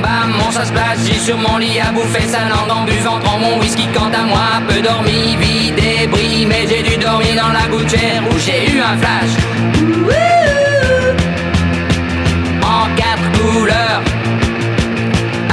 [0.00, 0.62] Bam, mon ça
[1.04, 4.62] j'ai sur mon lit à bouffer sa langue en buvant mon whisky quant à moi
[4.66, 8.96] peu dormi, vie débris, mais j'ai dû dormir dans la gouttière où j'ai eu un
[8.96, 9.34] flash.
[12.62, 14.02] En quatre couleurs.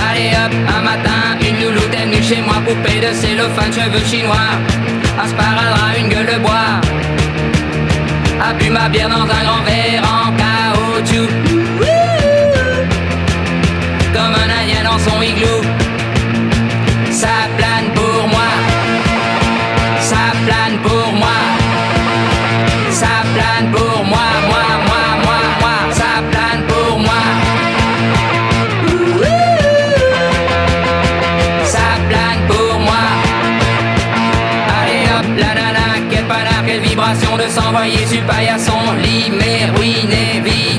[0.09, 4.55] Allez hop, un matin, une louloute est venue chez moi, poupée de cellophane, cheveux chinois,
[5.19, 7.04] un une gueule de bois.
[8.47, 11.29] A bu ma bière dans un grand verre en caoutchouc.
[14.13, 15.74] Comme un indien dans son igloo.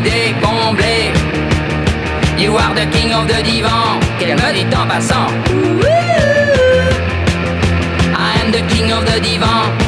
[0.06, 1.12] Ruiné, vidé, comblé.
[2.38, 4.00] You are the king of the divan.
[4.18, 5.28] Qu'elle me dit en passant?
[8.14, 9.85] I am the king of the divan.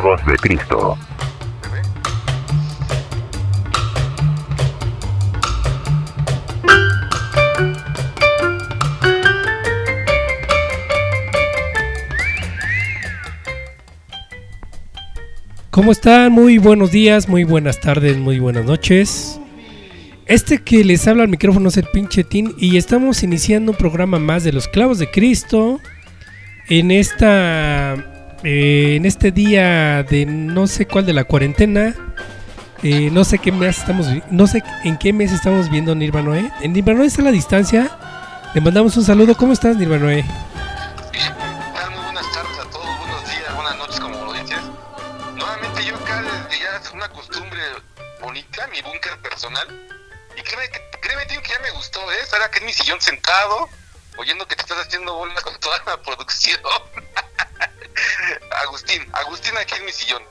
[0.00, 0.96] De Cristo.
[15.70, 16.30] ¿Cómo están?
[16.30, 19.40] Muy buenos días, muy buenas tardes, muy buenas noches.
[20.26, 24.20] Este que les habla al micrófono es el pinche Tin y estamos iniciando un programa
[24.20, 25.80] más de los clavos de Cristo
[26.68, 28.07] en esta
[28.44, 31.94] eh, en este día de no sé cuál de la cuarentena.
[32.82, 36.50] Eh, no sé qué mes estamos no sé en qué mes estamos viendo Nirvanoe.
[36.60, 37.90] En Nirvanoe está a la distancia.
[38.54, 39.36] Le mandamos un saludo.
[39.36, 40.24] ¿Cómo estás, Nirvanoe?
[41.74, 41.90] tal?
[41.90, 44.60] Muy buenas tardes a todos, buenos días, buenas noches, como lo dices.
[45.34, 47.60] Nuevamente yo acá desde ya es una costumbre
[48.20, 49.66] bonita, mi búnker personal.
[50.36, 50.70] Y créeme,
[51.00, 52.16] créeme tío, que ya me gustó, ¿eh?
[52.22, 53.68] Estar aquí en mi sillón sentado,
[54.16, 56.60] oyendo que te estás haciendo bolas con toda la producción.
[58.64, 60.22] Agustín, Agustín aquí en mi sillón.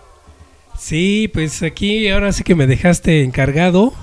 [0.77, 3.93] Sí, pues aquí ahora sí que me dejaste encargado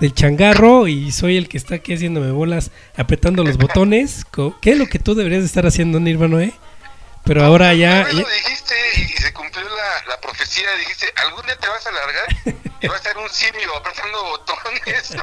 [0.00, 4.24] del changarro y soy el que está aquí haciéndome bolas, apretando los botones.
[4.60, 6.52] ¿Qué es lo que tú deberías de estar haciendo, Nirvano, eh?
[7.24, 8.04] Pero ahora ya...
[8.04, 11.86] Vez ya- lo dijiste y, se cumplió la, la profecía, dijiste, algún día te vas
[11.86, 15.16] a alargar y vas a ser un simio apretando botones.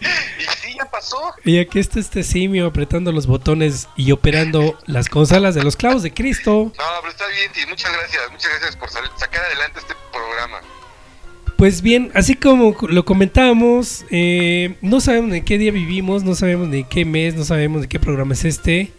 [0.38, 1.34] y sí, ya pasó.
[1.44, 6.02] Y aquí está este simio apretando los botones y operando las consolas de los clavos
[6.02, 6.72] de Cristo.
[6.78, 10.60] No, pero está bien, y muchas gracias, muchas gracias por sacar adelante este programa.
[11.56, 16.70] Pues bien, así como lo comentábamos, eh, no sabemos de qué día vivimos, no sabemos
[16.70, 18.92] de qué mes, no sabemos de qué programa es este.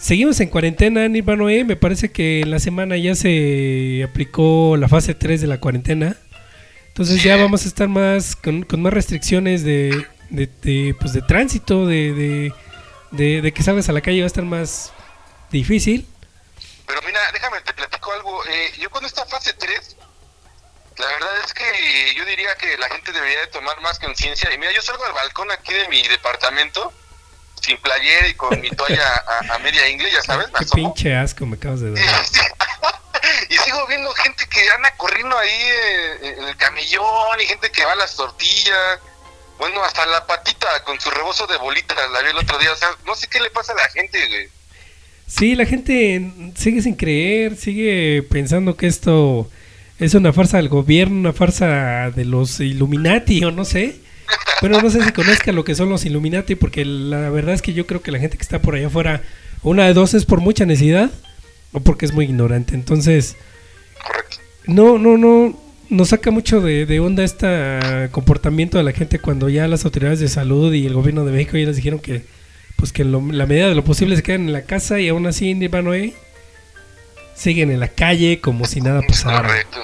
[0.00, 1.64] Seguimos en cuarentena, Nirvanoe.
[1.64, 6.16] Me parece que la semana ya se aplicó la fase 3 de la cuarentena.
[6.88, 12.12] Entonces ya vamos a estar más con, más restricciones de, de, pues de tránsito, de,
[12.12, 12.52] de,
[13.12, 14.92] de- de que salgas a la calle va a estar más
[15.50, 16.06] difícil.
[16.86, 18.44] Pero mira, déjame te platico algo.
[18.46, 19.96] Eh, yo con esta fase 3,
[20.98, 21.64] la verdad es que
[22.16, 24.52] yo diría que la gente debería de tomar más conciencia.
[24.52, 26.92] Y mira, yo salgo al balcón aquí de mi departamento,
[27.62, 31.46] sin playera y con mi toalla a, a media ingle, ya sabes, Qué pinche asco
[31.46, 32.04] me acabas de dar.
[33.50, 37.84] y sigo viendo gente que anda corriendo ahí eh, en el camellón y gente que
[37.84, 38.98] va a las tortillas.
[39.58, 42.72] Bueno, hasta la patita con su rebozo de bolitas la vi el otro día.
[42.72, 44.48] O sea, no sé qué le pasa a la gente, güey.
[45.26, 49.50] Sí, la gente sigue sin creer, sigue pensando que esto
[49.98, 53.96] es una farsa del gobierno, una farsa de los Illuminati o no sé.
[54.60, 57.72] Bueno, no sé si conozca lo que son los Illuminati porque la verdad es que
[57.72, 59.22] yo creo que la gente que está por allá afuera,
[59.62, 61.10] una de dos es por mucha necesidad
[61.72, 62.74] o porque es muy ignorante.
[62.74, 63.36] Entonces,
[64.04, 64.36] Correcto.
[64.66, 65.58] no, no, no,
[65.90, 70.18] nos saca mucho de, de onda este comportamiento de la gente cuando ya las autoridades
[70.20, 72.22] de salud y el gobierno de México ya les dijeron que,
[72.76, 75.08] pues que en lo- la medida de lo posible se quedan en la casa y
[75.08, 76.14] aún así en Ivanoe
[77.36, 79.42] siguen en la calle como si nada pasara.
[79.48, 79.78] Correcto.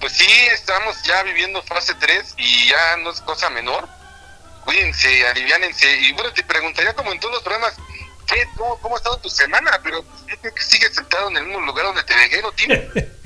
[0.00, 3.88] Pues sí, estamos ya viviendo fase 3 y ya no es cosa menor.
[4.64, 6.00] Cuídense, aliviánense.
[6.02, 7.74] Y bueno, te preguntaría como en todos los programas,
[8.26, 9.80] ¿qué, cómo, cómo ha estado tu semana?
[9.82, 12.70] Pero yo creo que sigues sentado en el mismo lugar donde te dejé, ¿no, Tim?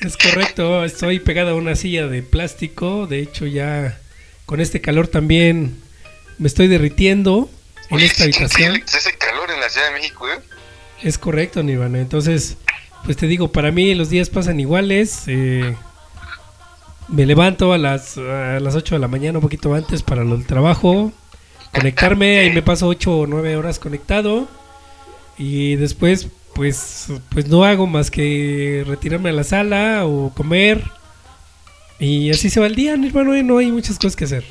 [0.00, 3.98] Es correcto, estoy pegado a una silla de plástico, de hecho ya
[4.44, 5.82] con este calor también
[6.38, 7.50] me estoy derritiendo
[7.90, 8.80] en esta habitación.
[8.82, 10.38] que hace calor en la Ciudad de México, ¿eh?
[11.02, 11.98] Es correcto, Nirvana.
[11.98, 12.56] Entonces,
[13.06, 15.22] pues te digo, para mí los días pasan iguales.
[15.28, 15.74] eh,
[17.08, 20.44] me levanto a las, a las 8 de la mañana, un poquito antes para del
[20.44, 21.12] trabajo.
[21.72, 24.48] Conectarme, ahí me paso 8 o 9 horas conectado.
[25.38, 30.82] Y después, pues, pues no hago más que retirarme a la sala o comer.
[32.00, 33.40] Y así se va el día, Nirvana.
[33.42, 34.44] No hay muchas cosas que hacer.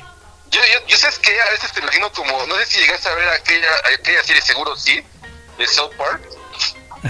[0.50, 3.14] Yo, yo, yo sabes que a veces te imagino como, no sé si llegaste a
[3.14, 3.68] ver aquella,
[4.00, 5.00] aquella serie, seguro sí,
[5.58, 6.22] de South Park.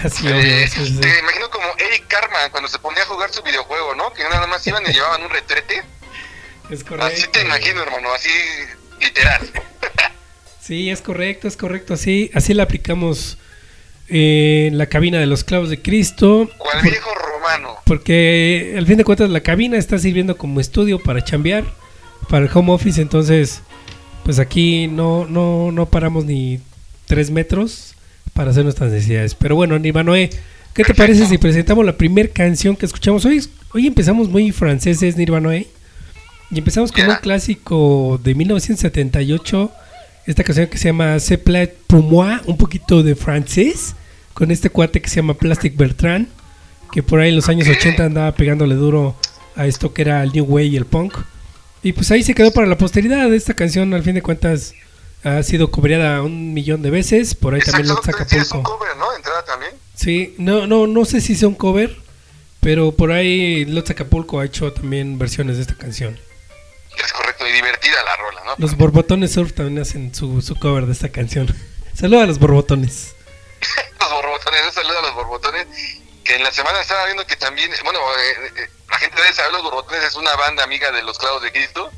[0.05, 1.01] Así, Eh, obvio, sí, sí.
[1.01, 4.13] Te imagino como Eric Carman cuando se ponía a jugar su videojuego, ¿no?
[4.13, 5.83] Que nada más iban y llevaban un retrete.
[6.71, 7.07] Es correcto.
[7.07, 8.29] Así te imagino, hermano, así
[9.01, 9.41] literal.
[10.61, 11.95] Sí, es correcto, es correcto.
[11.95, 13.39] Así, así la aplicamos
[14.09, 16.51] eh, en la cabina de los clavos de Cristo.
[16.59, 17.77] Cual por- viejo romano.
[17.85, 21.65] porque al fin de cuentas la cabina está sirviendo como estudio para chambear,
[22.29, 23.01] para el home office.
[23.01, 23.61] Entonces,
[24.25, 26.61] pues aquí no, no, no paramos ni
[27.07, 27.95] tres metros
[28.37, 29.35] para hacer nuestras necesidades.
[29.35, 30.31] Pero bueno, Nirvanoe,
[30.75, 33.25] ¿qué te parece si presentamos la primera canción que escuchamos?
[33.25, 33.43] Hoy,
[33.73, 35.67] hoy empezamos muy franceses, Nirvanoe.
[36.53, 39.73] Y empezamos con un clásico de 1978.
[40.27, 43.97] Esta canción que se llama C'est plat pour moi, un poquito de francés,
[44.35, 46.29] con este cuate que se llama Plastic Bertrand,
[46.93, 47.77] que por ahí en los años Ok.
[47.79, 49.17] 80 andaba pegándole duro
[49.57, 51.15] a esto que era el New Way y el punk.
[51.83, 53.33] Y pues ahí se quedó para la posteridad.
[53.33, 54.75] Esta canción, al fin de cuentas,
[55.25, 57.35] ha sido cobrada un millón de veces.
[57.35, 59.15] Por ahí también Exacto, sí, es un cover, ¿no?
[59.15, 59.73] Entrada también.
[59.95, 61.97] Sí, no, no, no sé si sea un cover,
[62.61, 66.19] pero por ahí Lotz Acapulco ha hecho también versiones de esta canción.
[67.03, 68.55] Es correcto, y divertida la rola, ¿no?
[68.59, 71.55] Los Borbotones Surf también hacen su, su cover de esta canción.
[71.95, 73.15] Saluda a los Borbotones.
[74.01, 75.67] Los borbotones, un saludo a los borbotones.
[76.23, 79.53] Que en la semana estaba viendo que también, bueno, eh, eh, la gente debe saber,
[79.53, 81.91] los borbotones es una banda amiga de los clavos de Cristo.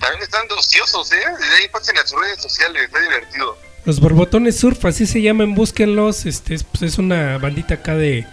[0.00, 1.22] También están ociosos, ¿eh?
[1.38, 3.56] Desde ahí pasen a sus redes sociales, está divertido.
[3.84, 6.24] Los Borbotones Surf, así se llaman, búsquenlos.
[6.24, 8.26] Este es, pues, es una bandita acá de.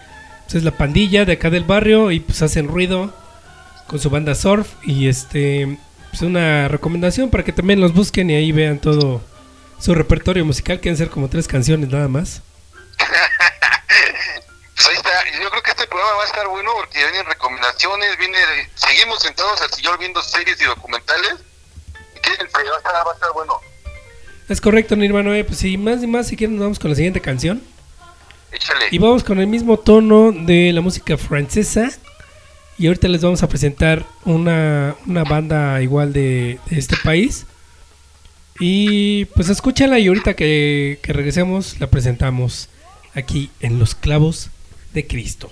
[0.46, 3.14] Pues es la pandilla de acá del barrio y pues hacen ruido
[3.88, 4.70] con su banda surf.
[4.84, 5.78] Y este.
[6.10, 9.22] Pues una recomendación para que también los busquen y ahí vean todo
[9.80, 10.80] su repertorio musical.
[10.80, 12.42] Quieren ser como tres canciones nada más.
[12.98, 13.10] Pues
[14.88, 18.38] ahí está, yo creo que este programa va a estar bueno porque vienen recomendaciones, viene,
[18.76, 21.36] seguimos sentados al sillón viendo series y documentales.
[22.28, 23.54] Va a estar, va a estar bueno.
[24.50, 25.38] Es correcto, Nirvana.
[25.38, 27.62] eh, Pues si más y más, si quieren, nos vamos con la siguiente canción.
[28.52, 28.86] Échale.
[28.92, 31.90] Y vamos con el mismo tono de la música francesa.
[32.78, 37.46] Y ahorita les vamos a presentar una, una banda igual de, de este país.
[38.60, 42.70] Y pues escúchala y ahorita que, que regresemos la presentamos
[43.14, 44.50] aquí en Los Clavos
[44.94, 45.52] de Cristo.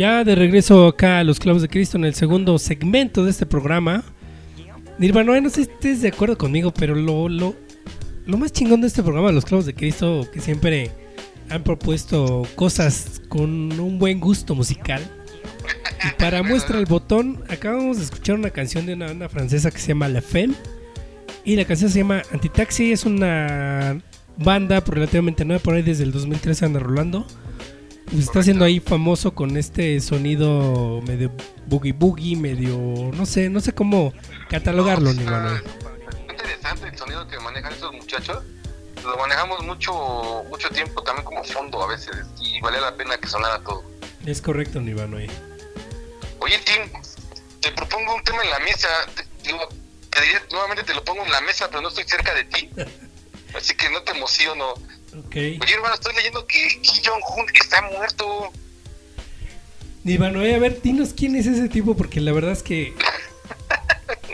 [0.00, 3.44] Ya de regreso acá a los clavos de Cristo en el segundo segmento de este
[3.44, 4.02] programa.
[4.98, 7.54] Nirvana, no sé si estés de acuerdo conmigo, pero lo, lo,
[8.24, 10.90] lo más chingón de este programa, los clavos de Cristo, que siempre
[11.50, 15.02] han propuesto cosas con un buen gusto musical.
[16.02, 19.80] Y para muestra el botón, acabamos de escuchar una canción de una banda francesa que
[19.80, 20.54] se llama La Femme.
[21.44, 22.90] Y la canción se llama Antitaxi.
[22.90, 24.00] Es una
[24.38, 27.26] banda relativamente nueva, por ahí desde el 2013 anda rolando.
[28.10, 31.30] Se está haciendo ahí famoso con este sonido medio
[31.66, 32.76] boogie boogie, medio.
[33.14, 34.12] No sé, no sé cómo
[34.48, 35.62] catalogarlo, ni Está Manuel.
[36.28, 38.42] interesante el sonido que manejan estos muchachos.
[39.04, 43.28] Lo manejamos mucho mucho tiempo también como fondo a veces y vale la pena que
[43.28, 43.84] sonara todo.
[44.26, 45.18] Es correcto, Nirvana.
[45.18, 45.30] ahí.
[46.40, 46.58] Oye,
[48.24, 48.88] tema en la mesa.
[49.14, 49.68] Te, digo,
[50.10, 52.70] te diría, nuevamente te lo pongo en la mesa, pero no estoy cerca de ti.
[53.56, 54.74] Así que no te emociono.
[55.18, 55.34] Ok.
[55.34, 58.52] Oye, hermano, estoy leyendo que Kim Jong-un está muerto.
[60.04, 62.94] Nirvano, eh, a ver, dinos quién es ese tipo, porque la verdad es que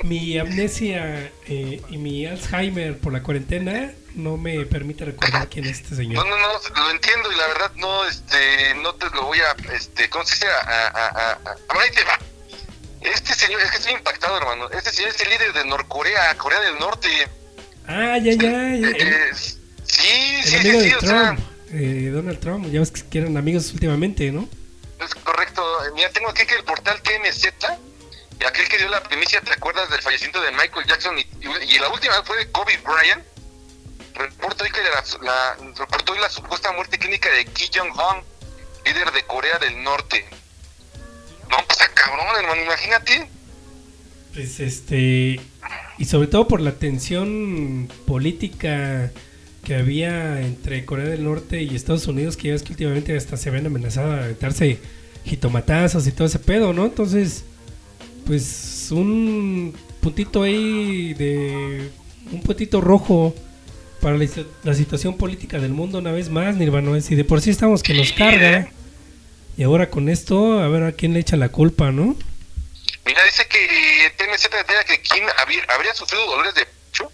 [0.05, 5.79] mi amnesia eh, y mi Alzheimer por la cuarentena no me permite recordar quién es
[5.81, 6.29] este No, señor.
[6.29, 6.49] no, no,
[6.85, 10.35] lo entiendo y la verdad no, este, no te lo voy a, este, ¿cómo se
[10.37, 10.47] dice?
[10.47, 12.19] A, a, a, a- a- ahí te va.
[13.01, 14.71] Este señor, es que estoy impactado, hermano.
[14.71, 17.09] Este señor es el líder de Norcorea, Corea del Norte.
[17.87, 18.89] Ah, ya, ya, ya.
[18.89, 19.31] Eh, eh,
[20.03, 21.37] sí, sí, sí, sí, o sea,
[21.73, 22.67] eh, Donald Trump.
[22.71, 24.49] Ya ves que eran amigos últimamente, ¿no?
[25.05, 25.63] es correcto.
[25.95, 27.49] Mira, tengo aquí que el portal TMZ,
[28.41, 31.19] y aquel que dio la primicia, ¿te acuerdas del fallecimiento de Michael Jackson?
[31.19, 33.23] Y, y- y la última fue de Kobe Bryant.
[34.15, 38.23] Reportó hoy que la, la- reportó hoy la supuesta muerte clínica de Kim Jong-un,
[38.87, 40.25] líder de Corea del Norte.
[41.51, 43.29] No, pues está cabrón, hermano, imagínate.
[44.33, 45.41] Pues este.
[45.99, 49.11] Y sobre todo por la tensión política
[49.67, 53.37] que había entre Corea del Norte y Estados Unidos, que ya ves que últimamente hasta
[53.37, 54.79] se ven amenazadas a aventarse
[55.25, 56.85] jitomatazos y todo ese pedo, ¿no?
[56.85, 57.43] Entonces,
[58.27, 61.91] pues un puntito ahí de.
[62.31, 63.35] Un puntito rojo
[64.01, 67.01] para la, situ- la situación política del mundo una vez más, Nirvana.
[67.01, 68.69] Si de por sí estamos que nos carga,
[69.57, 72.15] y ahora con esto, a ver a quién le echa la culpa, ¿no?
[73.05, 77.11] Mira, dice que TMZ detalla que Kim había- habría sufrido dolores de pecho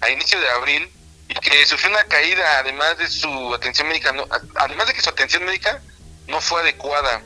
[0.00, 0.82] a inicio de abril
[1.28, 5.10] y que sufrió una caída además de su atención médica, no, además de que su
[5.10, 5.80] atención médica
[6.26, 7.22] no fue adecuada.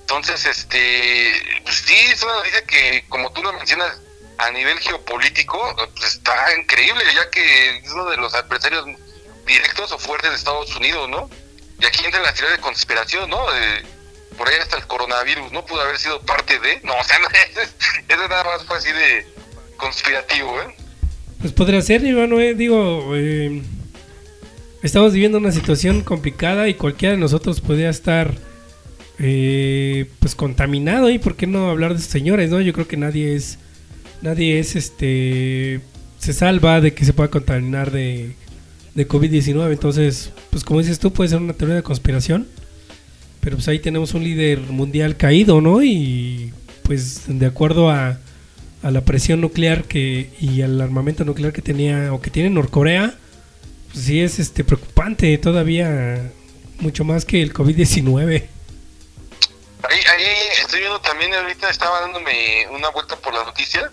[0.00, 1.32] Entonces, este,
[1.64, 3.98] pues sí, es una noticia que, como tú lo mencionas,
[4.38, 8.84] a nivel geopolítico, pues está increíble, ya que es uno de los adversarios
[9.46, 11.30] directos o fuertes de Estados Unidos, ¿no?
[11.78, 13.50] Y aquí entra la teoría de conspiración, ¿no?
[13.52, 13.86] De-
[14.36, 15.64] por ahí hasta el coronavirus, ¿no?
[15.64, 16.80] Pudo haber sido parte de...
[16.82, 17.18] No, o sea,
[18.08, 19.26] eso nada más fue así de
[19.76, 20.76] conspirativo, ¿eh?
[21.42, 23.62] Pues podría ser, Iván, eh, digo, eh,
[24.80, 28.32] estamos viviendo una situación complicada y cualquiera de nosotros podría estar
[29.18, 32.60] eh, pues contaminado y por qué no hablar de esos señores, ¿no?
[32.60, 33.58] Yo creo que nadie es,
[34.22, 35.80] nadie es, este,
[36.20, 38.36] se salva de que se pueda contaminar de,
[38.94, 42.46] de COVID-19, entonces, pues como dices tú, puede ser una teoría de conspiración,
[43.40, 45.82] pero pues ahí tenemos un líder mundial caído, ¿no?
[45.82, 46.52] Y
[46.84, 48.20] pues de acuerdo a
[48.82, 53.14] a la presión nuclear que y al armamento nuclear que tenía o que tiene Norcorea,
[53.92, 56.32] pues sí es este preocupante todavía
[56.80, 58.46] mucho más que el COVID-19.
[59.88, 60.26] Ahí, ahí
[60.60, 63.90] estoy viendo también, ahorita estaba dándome una vuelta por la noticia,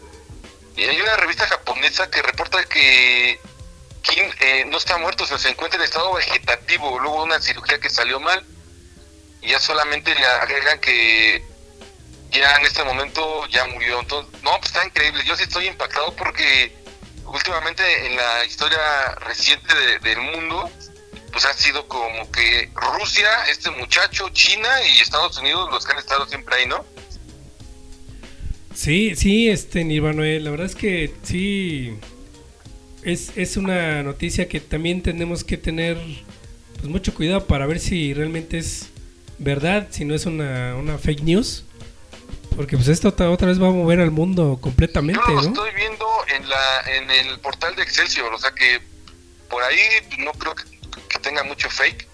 [0.76, 3.40] y hay una revista japonesa que reporta que
[4.02, 7.90] Kim eh, no está muerto, sino se encuentra en estado vegetativo, luego una cirugía que
[7.90, 8.44] salió mal,
[9.42, 11.44] y ya solamente le agregan que
[12.32, 14.00] ya en este momento ya murió.
[14.00, 15.22] Entonces, no, pues está increíble.
[15.26, 16.72] Yo sí estoy impactado porque
[17.26, 18.80] últimamente en la historia
[19.22, 20.70] reciente de- del mundo,
[21.32, 26.00] pues ha sido como que Rusia, este muchacho, China y Estados Unidos los que han
[26.00, 26.84] estado siempre ahí, ¿no?
[28.74, 31.94] Sí, sí, este Nirvana, eh, la verdad es que sí
[33.04, 35.98] es, es una noticia que también tenemos que tener
[36.76, 38.88] pues mucho cuidado para ver si realmente es
[39.38, 41.66] verdad, si no es una, una fake news.
[42.56, 45.48] Porque pues esto otra, vez va a mover al mundo completamente, Yo lo ¿no?
[45.48, 48.82] estoy viendo en la en el portal de Excelsior, o sea que
[49.50, 49.80] por ahí
[50.20, 50.64] no creo que,
[51.08, 52.08] que tenga mucho fake.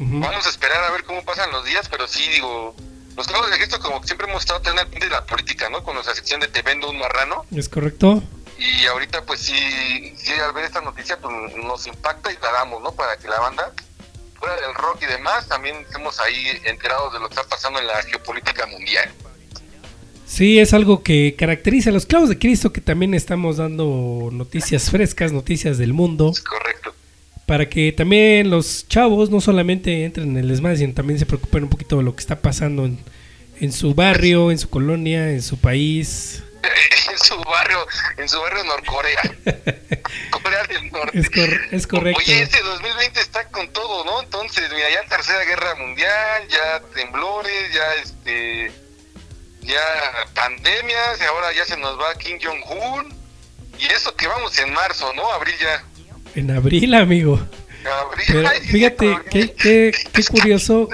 [0.00, 2.74] Vamos a esperar a ver cómo pasan los días, pero sí digo,
[3.16, 5.82] los clavos de gesto como siempre hemos estado teniendo al pendiente de la política, ¿no?
[5.82, 7.44] Con nuestra sección de Te vendo un marrano.
[7.50, 8.22] ¿Es correcto?
[8.58, 12.80] Y ahorita pues sí, sí al ver esta noticia pues nos impacta y la damos,
[12.80, 12.92] ¿no?
[12.92, 13.72] Para que la banda,
[14.38, 17.88] fuera del rock y demás, también estemos ahí enterados de lo que está pasando en
[17.88, 19.12] la geopolítica mundial.
[20.28, 24.90] Sí, es algo que caracteriza a los clavos de Cristo, que también estamos dando noticias
[24.90, 26.94] frescas, noticias del mundo, Es correcto.
[27.46, 31.64] para que también los chavos no solamente entren en el desmadre, sino también se preocupen
[31.64, 32.98] un poquito de lo que está pasando en,
[33.60, 36.42] en su barrio, en su colonia, en su país.
[37.10, 37.78] en su barrio,
[38.18, 39.22] en su barrio Norcorea.
[40.42, 41.18] Corea del Norte.
[41.18, 42.20] Es, cor- es correcto.
[42.22, 44.22] Oye, este 2020 está con todo, ¿no?
[44.22, 48.70] Entonces, mira, ya tercera guerra mundial, ya temblores, ya este
[49.68, 53.14] ya pandemias, y ahora ya se nos va Kim Jong-un.
[53.78, 55.30] Y eso que vamos en marzo, ¿no?
[55.32, 55.84] Abril ya.
[56.34, 57.40] En abril, amigo.
[58.02, 58.24] Abril.
[58.26, 60.88] Pero fíjate, qué, qué, qué curioso.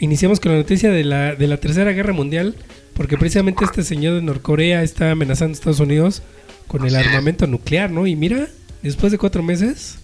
[0.00, 2.56] Iniciamos con la noticia de la, de la Tercera Guerra Mundial,
[2.94, 6.22] porque precisamente este señor de Norcorea está amenazando a Estados Unidos
[6.66, 8.06] con el armamento nuclear, ¿no?
[8.06, 8.46] Y mira,
[8.82, 9.98] después de cuatro meses,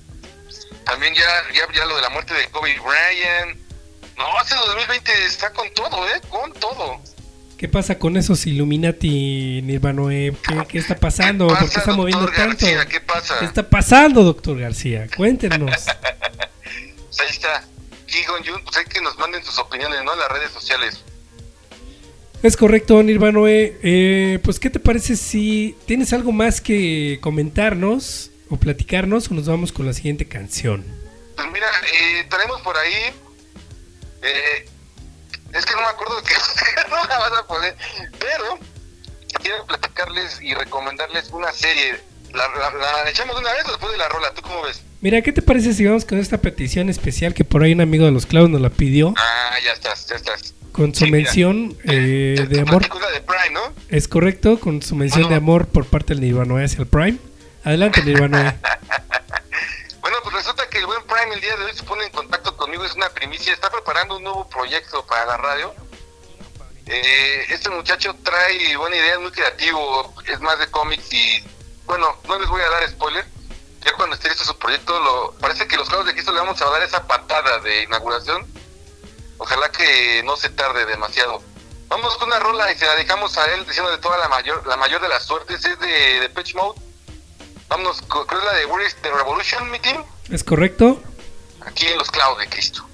[0.85, 1.23] También ya,
[1.55, 3.57] ya, ya lo de la muerte de Kobe Bryant.
[4.19, 6.21] No, este 2020 está con todo, ¿eh?
[6.29, 7.01] Con todo.
[7.65, 10.37] ¿Qué pasa con esos Illuminati, Nirvanoe?
[10.47, 11.49] ¿Qué, qué está pasando?
[11.49, 12.67] ¿Qué ¿Por qué está moviendo tanto?
[12.67, 12.85] García?
[12.85, 13.39] ¿Qué pasa?
[13.39, 15.07] ¿Qué está pasando, doctor García?
[15.17, 15.71] Cuéntenos.
[17.07, 17.65] Pues ahí está.
[18.07, 20.13] Kigon Jun, pues hay que nos manden sus opiniones, ¿no?
[20.13, 21.03] En las redes sociales.
[22.43, 23.79] Es correcto, Nirvanoe.
[23.83, 29.47] Eh, pues, ¿qué te parece si tienes algo más que comentarnos o platicarnos o nos
[29.47, 30.85] vamos con la siguiente canción?
[31.35, 32.93] Pues mira, eh, tenemos por ahí.
[34.21, 34.67] eh,
[35.55, 36.35] es que no me acuerdo que
[36.91, 37.77] no la vas a poner.
[38.19, 38.59] Pero
[39.43, 42.01] quiero platicarles y recomendarles una serie.
[42.33, 44.33] La, la- la echamos de una vez después de la rola.
[44.35, 44.83] ¿Tú cómo ves?
[45.01, 48.05] Mira, ¿qué te parece si vamos con esta petición especial que por ahí un amigo
[48.07, 49.15] de los clavos nos la pidió?
[49.17, 50.55] Ah, ya estás, ya estás.
[50.73, 52.83] Con su Sí, mención eh, de te amor.
[52.83, 53.61] de Prime, ¿no?
[53.89, 55.31] Es correcto, con su mención Bueno.
[55.31, 57.19] de amor por parte del Nirvanoe hacia el Prime.
[57.63, 58.55] Adelante, Nirvanoe.
[60.05, 62.55] Bueno, pues resulta que el buen Prime el día de hoy se pone en contacto
[62.59, 65.75] conmigo, es una primicia, está preparando un nuevo proyecto para la radio.
[66.85, 71.43] Eh, este muchacho trae buena idea, es muy creativo, es más de cómics y
[71.87, 73.25] bueno, no les voy a dar spoiler.
[73.83, 76.61] Ya cuando esté listo su proyecto, lo, parece que los clavos de Cristo le vamos
[76.61, 78.47] a dar esa patada de inauguración.
[79.39, 81.43] Ojalá que no se tarde demasiado.
[81.89, 84.67] Vamos con una rola y se la dejamos a él diciendo de toda la mayor,
[84.67, 86.79] la mayor de las suertes, es de, de Pitch Mode.
[87.75, 91.03] Vámonos, con- creo que es la de Where is the Revolution, mi team ¿Es correcto?
[91.67, 92.87] aquí en los clavos de Cristo.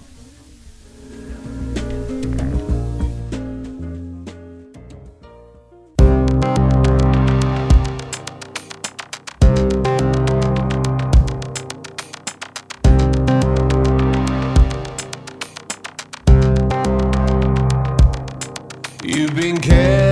[19.03, 20.10] You've been kept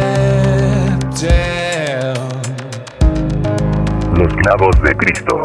[4.38, 5.42] Los clavos de Cristo.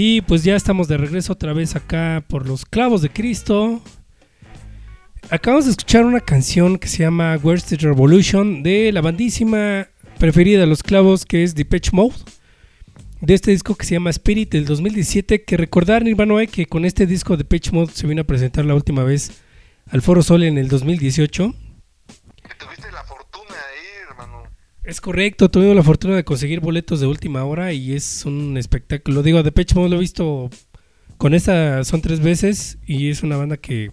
[0.00, 3.82] Y pues ya estamos de regreso otra vez acá por los clavos de Cristo.
[5.28, 9.88] Acabamos de escuchar una canción que se llama Where's the Revolution de la bandísima
[10.20, 12.14] preferida de los clavos que es Depeche Mode.
[13.20, 15.42] De este disco que se llama Spirit del 2017.
[15.42, 19.02] Que recordar, Nirvana, que con este disco Depeche Mode se vino a presentar la última
[19.02, 19.42] vez
[19.90, 21.56] al Foro Sol en el 2018.
[24.88, 29.22] Es correcto, tuvimos la fortuna de conseguir boletos de última hora y es un espectáculo.
[29.22, 30.48] Digo, Depeche Mode lo he visto
[31.18, 33.92] con esta, son tres veces y es una banda que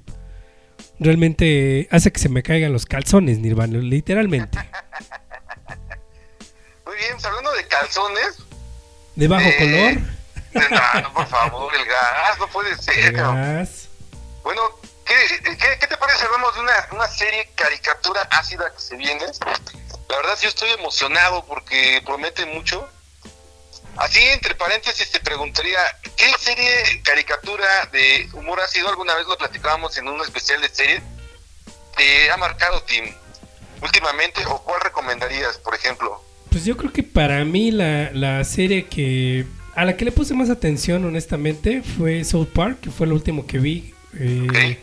[0.98, 4.58] realmente hace que se me caigan los calzones, Nirvana, literalmente.
[6.86, 8.38] Muy bien, pues, hablando de calzones.
[9.16, 9.96] De bajo eh, color.
[10.72, 13.12] No, no, por favor, el gas, no puede ser.
[13.12, 13.90] gas.
[14.46, 14.62] Bueno,
[15.04, 16.24] ¿qué, qué, qué te parece?
[16.24, 19.26] Hablamos de una, una serie caricatura ácida que se viene.
[20.10, 22.88] La verdad, yo estoy emocionado porque promete mucho.
[23.98, 25.80] Así, entre paréntesis, te preguntaría,
[26.18, 31.02] ¿qué serie caricatura de humor ácido alguna vez lo platicábamos en un especial de serie?
[31.96, 33.06] ¿Te ha marcado, Tim?
[33.82, 36.22] Últimamente, o cuál recomendarías, por ejemplo?
[36.50, 40.34] Pues yo creo que para mí la, la serie que a la que le puse
[40.34, 43.94] más atención, honestamente, fue South Park, que fue lo último que vi.
[44.18, 44.80] Eh.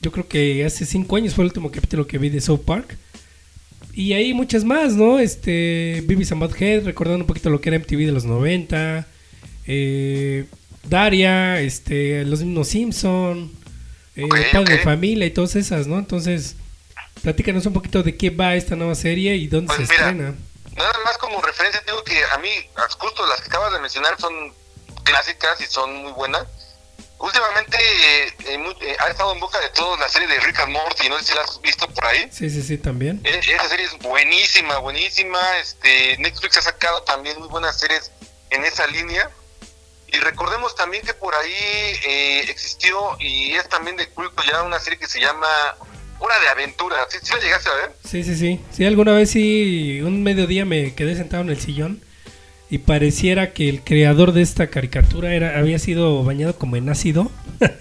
[0.00, 2.96] Yo creo que hace cinco años fue el último capítulo que vi de South Park.
[3.92, 5.18] Y hay muchas más, ¿no?
[5.18, 9.06] Este, Beavis and Butthead, recordando un poquito lo que era MTV de los 90.
[9.66, 10.44] eh,
[10.84, 13.52] Daria, este, los mismos Simpson,
[14.16, 14.82] eh, Ok, Padre de.
[14.82, 15.98] Familia y todas esas, ¿no?
[15.98, 16.56] Entonces,
[17.22, 20.34] platícanos un poquito de qué va esta nueva serie y dónde Pues se mira, estrena.
[20.76, 22.48] Nada más como referencia, digo que a mí,
[22.98, 24.32] justo las que acabas de mencionar son
[25.02, 26.44] clásicas y son muy buenas.
[27.18, 30.72] Últimamente eh, eh, eh, ha estado en boca de todos la serie de Rick and
[30.72, 32.28] Morty, no sé si la has visto por ahí.
[32.30, 33.20] Sí, sí, sí, también.
[33.24, 35.38] E- Esa serie es buenísima, buenísima.
[35.60, 38.12] Este, Netflix ha sacado también muy buenas series
[38.50, 39.28] en esa línea.
[40.10, 41.52] Y recordemos también que por ahí
[42.06, 45.46] eh, existió y es también de culto ya una serie que se llama
[46.20, 46.96] Hora de Aventura.
[47.10, 47.92] ¿Sí, sí la llegaste a ver?
[48.08, 48.64] Sí, sí, sí.
[48.72, 52.02] Sí, alguna vez sí, un mediodía me quedé sentado en el sillón
[52.70, 57.30] y pareciera que el creador de esta caricatura era había sido bañado como en ácido
[57.60, 57.72] y se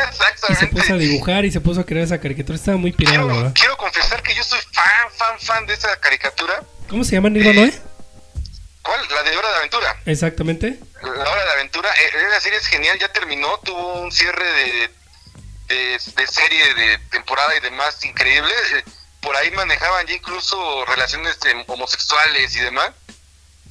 [0.00, 0.66] Exactamente.
[0.68, 2.56] puso a dibujar y se puso a crear esa caricatura.
[2.56, 3.52] Estaba muy pirada, la Quiero, verdad.
[3.54, 6.62] quiero confesar que yo soy fan, fan, fan de esa caricatura.
[6.88, 7.62] ¿Cómo se llama, Nirvana?
[7.68, 7.74] eh?
[8.82, 9.00] ¿Cuál?
[9.10, 9.96] La de Hora de Aventura.
[10.04, 10.78] Exactamente.
[11.02, 11.88] La Hora de Aventura.
[11.90, 14.90] eh, Esa serie es genial, ya terminó, tuvo un cierre de,
[15.74, 18.52] de, de serie de temporada y demás increíble.
[18.74, 18.84] Eh,
[19.22, 22.90] Por ahí manejaban ya incluso relaciones eh, homosexuales y demás.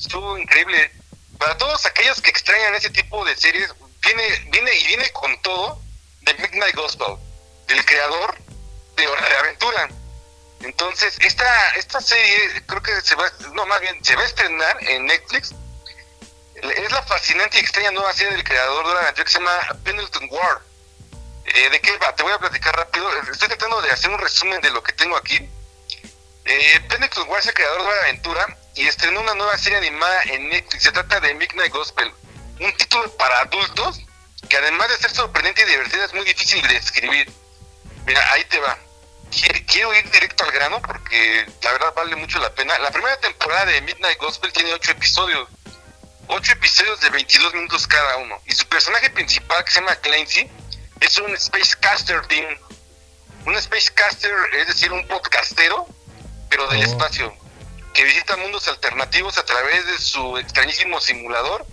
[0.03, 0.91] Estuvo increíble.
[1.39, 5.81] Para todos aquellos que extrañan ese tipo de series, viene, viene y viene con todo
[6.21, 7.15] de Midnight Gospel,
[7.67, 8.37] del creador
[8.97, 9.89] de Hora de Aventura.
[10.59, 14.77] Entonces, esta, esta serie creo que se va, no, más bien, se va a estrenar
[14.81, 15.55] en Netflix.
[16.55, 19.79] Es la fascinante y extraña nueva serie del creador de de Aventura que se llama
[19.85, 20.61] Pendleton Ward.
[21.45, 22.13] Eh, ¿De qué va?
[22.13, 23.09] Te voy a platicar rápido.
[23.31, 25.49] Estoy tratando de hacer un resumen de lo que tengo aquí.
[26.45, 30.21] Eh, Pendleton Ward es el creador de de Aventura y estrenó una nueva serie animada
[30.23, 30.83] en Netflix.
[30.83, 32.11] Se trata de Midnight Gospel,
[32.59, 33.99] un título para adultos
[34.49, 37.31] que además de ser sorprendente y divertida es muy difícil de describir.
[38.05, 38.77] Mira, ahí te va.
[39.31, 42.77] Qui- Quiero ir directo al grano porque la verdad vale mucho la pena.
[42.79, 45.47] La primera temporada de Midnight Gospel tiene ocho episodios.
[46.27, 48.39] Ocho episodios de 22 minutos cada uno.
[48.45, 50.49] Y su personaje principal, que se llama Clancy,
[50.99, 52.45] es un Spacecaster Team.
[53.45, 55.85] Un Spacecaster, es decir, un podcastero,
[56.49, 56.83] pero del Oh.
[56.83, 57.35] espacio,
[57.93, 61.65] que visita mundos alternativos a través de su extrañísimo simulador.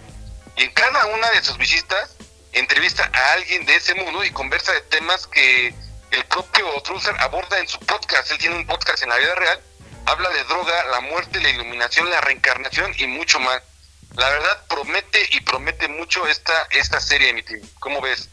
[0.56, 2.16] Y en cada una de sus visitas
[2.52, 5.74] entrevista a alguien de ese mundo y conversa de temas que
[6.11, 8.30] el propio Truther aborda en su podcast.
[8.33, 9.61] Él tiene un podcast en la vida real.
[10.06, 13.62] Habla de droga, la muerte, la iluminación, la reencarnación y mucho más.
[14.16, 17.61] La verdad promete y promete mucho esta, esta serie, mi team.
[17.78, 18.28] ¿Cómo ves?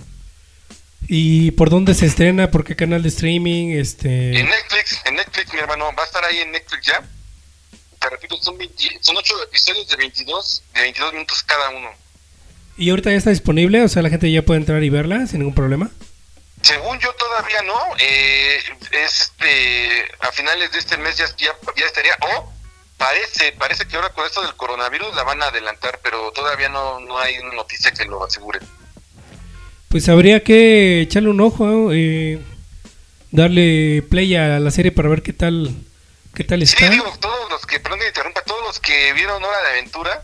[1.08, 2.50] ¿Y por dónde se estrena?
[2.50, 3.78] ¿Por qué canal de streaming?
[3.80, 4.40] Este...
[4.40, 5.94] En Netflix, en Netflix, mi hermano.
[5.96, 7.04] Va a estar ahí en Netflix ya.
[8.00, 11.90] Te repito, son, 20 son 8 episodios de 22, de 22 minutos cada uno.
[12.78, 13.84] ¿Y ahorita ya está disponible?
[13.84, 15.90] O sea, la gente ya puede entrar y verla sin ningún problema.
[16.62, 18.60] Según yo todavía no, eh,
[18.92, 22.52] es este, a finales de este mes ya, ya, ya estaría, o
[22.98, 27.00] parece, parece que ahora con esto del coronavirus la van a adelantar, pero todavía no,
[27.00, 28.60] no hay una noticia que lo asegure.
[29.90, 32.40] Pues habría que echarle un ojo, eh,
[33.32, 35.74] darle play a la serie para ver qué tal,
[36.38, 36.90] qué tal Sí, está.
[36.90, 40.24] digo, todos los que, perdón que interrumpa, todos los que vieron Hora de Aventura,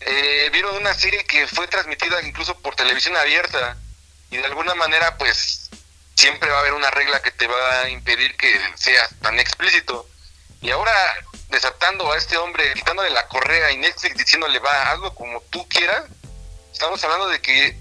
[0.00, 3.76] eh, vieron una serie que fue transmitida incluso por televisión abierta
[4.32, 5.70] y de alguna manera pues
[6.16, 10.08] siempre va a haber una regla que te va a impedir que seas tan explícito.
[10.60, 10.92] Y ahora
[11.50, 16.02] desatando a este hombre, quitándole la correa y Netflix diciéndole va, hazlo como tú quieras,
[16.72, 17.76] estamos hablando de que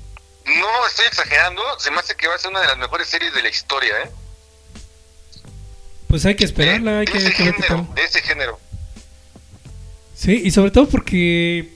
[0.45, 3.33] no estoy exagerando, se me hace que va a ser una de las mejores series
[3.33, 4.11] de la historia, ¿eh?
[6.11, 7.95] Pues hay que esperarla, hay de, que, ese género, tal.
[7.95, 8.59] de ese género.
[10.13, 11.69] Sí, y sobre todo porque,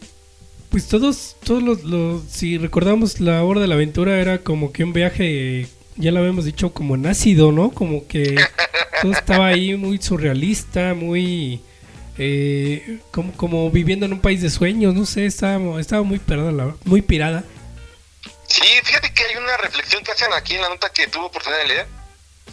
[0.69, 4.83] pues todos, todos los, los- si recordamos la hora de la aventura era como que
[4.83, 7.71] un viaje, ya lo habíamos dicho, como en ácido, ¿no?
[7.71, 8.35] Como que
[9.01, 11.61] todo estaba ahí muy surrealista, muy,
[12.17, 16.51] eh, como, como viviendo en un país de sueños, no sé, estaba, estaba muy pirada,
[16.51, 17.45] la- muy pirada.
[18.47, 21.61] Sí, fíjate que hay una reflexión que hacen aquí en la nota que tuve oportunidad
[21.61, 21.87] de leer.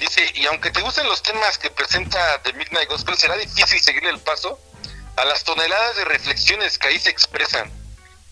[0.03, 4.11] Dice, y aunque te gusten los temas que presenta The Midnight Gospel, será difícil seguirle
[4.11, 4.59] el paso
[5.17, 7.71] a las toneladas de reflexiones que ahí se expresan.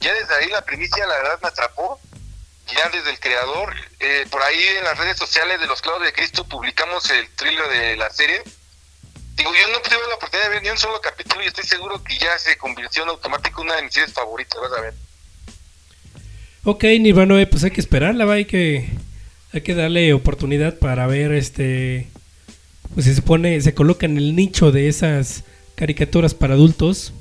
[0.00, 2.00] Ya desde ahí la primicia, la verdad, me atrapó.
[2.74, 6.12] Ya desde el creador, eh, por ahí en las redes sociales de los clavos de
[6.12, 8.42] Cristo publicamos el thriller de la serie.
[9.34, 12.02] Digo, yo no tuve la oportunidad de ver ni un solo capítulo y estoy seguro
[12.02, 14.94] que ya se convirtió en automático una de mis series favoritas, vas a ver.
[16.64, 18.88] Ok, Nirvana, pues hay que esperarla, va, hay que,
[19.52, 22.08] hay que darle oportunidad para ver este,
[22.94, 27.12] pues se pone, se coloca en el nicho de esas caricaturas para adultos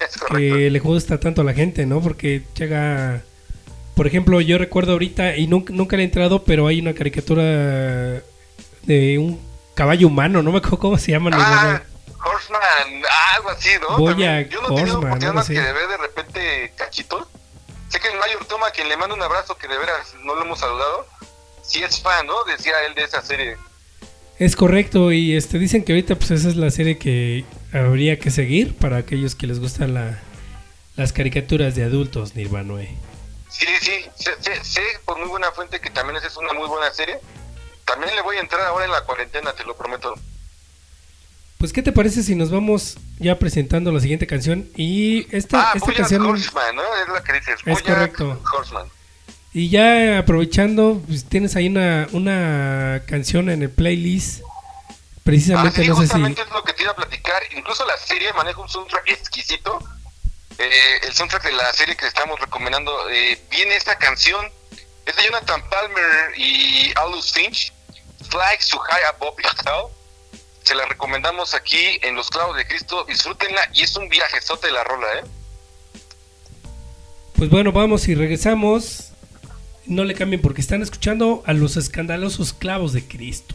[0.00, 2.00] Es que le gusta tanto a la gente, ¿no?
[2.00, 3.22] Porque llega,
[3.94, 7.42] por ejemplo, yo recuerdo ahorita, y nunca, nunca le he entrado, pero hay una caricatura
[7.42, 9.40] de un
[9.74, 11.30] caballo humano, no me acuerdo cómo se llama.
[11.32, 11.82] Ah.
[12.24, 13.02] Horseman,
[13.36, 13.98] algo así, ¿no?
[13.98, 17.28] Boya También, Yo no Horseman, oportunidad más que de ver de repente cachitos.
[17.88, 20.42] Sé que el Mayor Toma, quien le manda un abrazo, que de veras no lo
[20.42, 21.06] hemos saludado,
[21.66, 22.44] sí es fan, ¿no?
[22.44, 23.56] Decía él de esa serie.
[24.38, 28.30] Es correcto, y este dicen que ahorita pues esa es la serie que habría que
[28.30, 30.18] seguir para aquellos que les gustan la,
[30.96, 32.74] las caricaturas de adultos, Nirvana.
[33.48, 36.68] Sí, sí, sé, sé- sé por muy buena fuente que también esa es una muy
[36.68, 37.18] buena serie.
[37.86, 40.14] También le voy a entrar ahora en la cuarentena, te lo prometo.
[41.56, 44.68] Pues, ¿qué te parece si nos vamos ya presentando la siguiente canción?
[44.76, 46.26] Y esta, ah, esta canción...
[46.26, 46.82] Horseman, ¿no?
[46.82, 47.60] Es la que dices.
[47.64, 48.42] Es correcto.
[48.52, 48.88] Horseman.
[49.56, 54.42] Y ya aprovechando, pues, tienes ahí una, una canción en el playlist.
[54.44, 54.92] Ah,
[55.24, 56.08] Precisamente, sí, no sé si...
[56.08, 57.42] justamente es lo que te iba a platicar.
[57.56, 59.82] Incluso la serie maneja un soundtrack exquisito.
[60.58, 64.46] Eh, el soundtrack de la serie que estamos recomendando eh, viene esta canción.
[65.06, 67.72] Es de Jonathan Palmer y Aldous Finch.
[68.28, 70.38] Fly So High Above Your Head.
[70.64, 73.04] Se la recomendamos aquí en Los Clavos de Cristo.
[73.04, 75.24] Disfrútenla y es un viajezote la rola, ¿eh?
[77.36, 79.05] Pues bueno, vamos y regresamos.
[79.86, 83.54] No le cambien porque están escuchando a los escandalosos clavos de Cristo.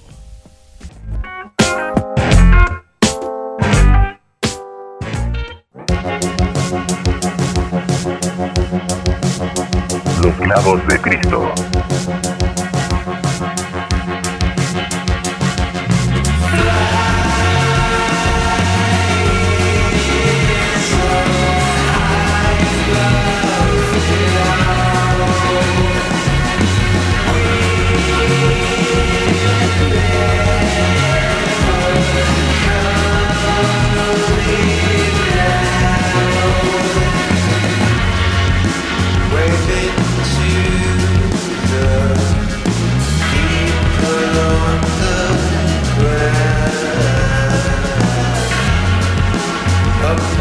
[10.22, 11.54] Los clavos de Cristo.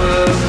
[0.00, 0.39] over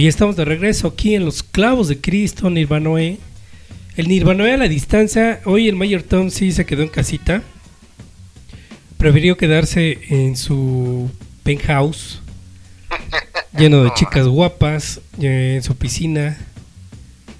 [0.00, 3.18] Y estamos de regreso aquí en los clavos de Cristo, Nirvanoe.
[3.98, 5.42] El Nirvanoe a la distancia.
[5.44, 7.42] Hoy el Mayor Tom sí se quedó en casita.
[8.96, 11.10] Prefirió quedarse en su
[11.42, 12.22] penthouse,
[13.58, 16.38] lleno de chicas guapas, eh, en su piscina,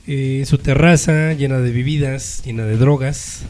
[0.07, 3.41] eh, en su terraza, llena de bebidas, llena de drogas.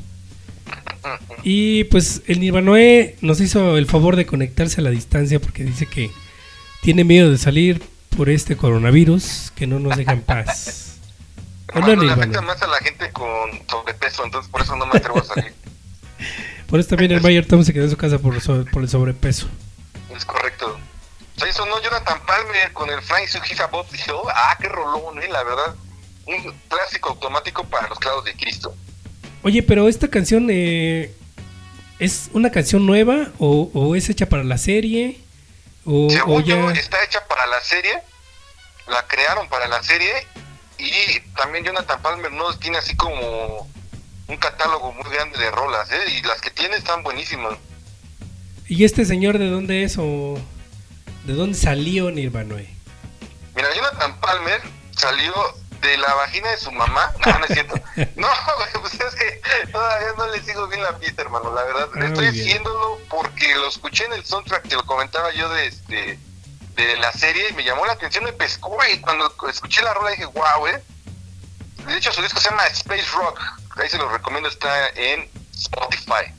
[1.43, 5.87] Y pues el Nirvanoe nos hizo el favor de conectarse a la distancia porque dice
[5.87, 6.13] que
[6.81, 7.83] tiene miedo de salir
[8.21, 10.99] por este coronavirus que no nos deja en paz.
[11.75, 12.25] ¿O no, le Nirvana?
[12.25, 15.55] afecta más a la gente con sobrepeso, entonces por eso no me atrevo a salir.
[16.69, 19.49] Por eso también el Mayor Tom se quedó en su casa por, el sobrepeso.
[20.15, 20.79] Es correcto.
[21.35, 24.15] O sea, eso no Jonathan Palmer con el Frank Sugisa Bob Hill.
[24.35, 25.75] Ah, qué rolón, eh, la verdad.
[26.27, 28.75] Un clásico automático para los clavos de Cristo.
[29.43, 31.11] Oye, pero esta canción eh,
[31.99, 35.19] es una canción nueva o, o es hecha para la serie
[35.85, 38.03] o, ya yo, está hecha para la serie.
[38.91, 40.13] La crearon para la serie.
[40.79, 43.69] Y también Jonathan Palmer no tiene así como
[44.29, 46.01] un catálogo muy grande de rolas, ¿eh?
[46.19, 47.55] Y las que tiene están buenísimas.
[48.69, 50.39] y este señor de dónde es o
[51.25, 52.69] de dónde salió Nirvanoe.
[53.55, 54.63] Mira, Jonathan Palmer
[54.97, 55.35] salió
[55.83, 57.13] de la vagina de su mamá.
[57.27, 57.75] No, no es cierto.
[58.17, 58.29] No,
[58.81, 61.53] pues es que todavía no le sigo bien la pista, hermano.
[61.55, 62.45] La verdad, Ah, estoy bien.
[62.47, 66.19] haciéndolo porque lo escuché en el soundtrack, te lo comentaba yo de este
[66.87, 70.11] de la serie y me llamó la atención, me pescó y cuando escuché la rola
[70.11, 70.83] dije, wow, eh.
[71.87, 73.41] De hecho, su disco se llama Space Rock.
[73.77, 76.33] Ahí se lo recomiendo, está en Spotify.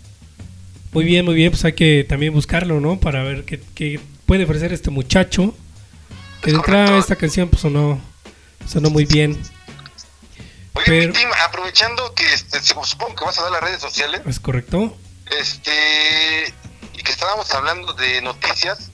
[0.92, 3.00] Muy bien, muy bien, pues hay que también buscarlo, ¿no?
[3.00, 5.56] Para ver qué, qué puede ofrecer este muchacho.
[6.42, 8.02] Que Es de esta canción pues sonó,
[8.68, 9.42] sonó muy bien.
[10.74, 14.22] Oye, Pero- mi team, aprovechando que este, supongo que vas a dar las redes sociales,
[14.26, 14.98] ¿Es correcto?
[15.40, 16.54] Este,
[16.94, 18.91] y que estábamos hablando de noticias,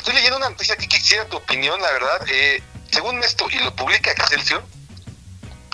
[0.00, 2.26] estoy leyendo una noticia que quisiera tu opinión, la verdad.
[2.28, 4.64] Eh, según esto, y lo publica Excelsior,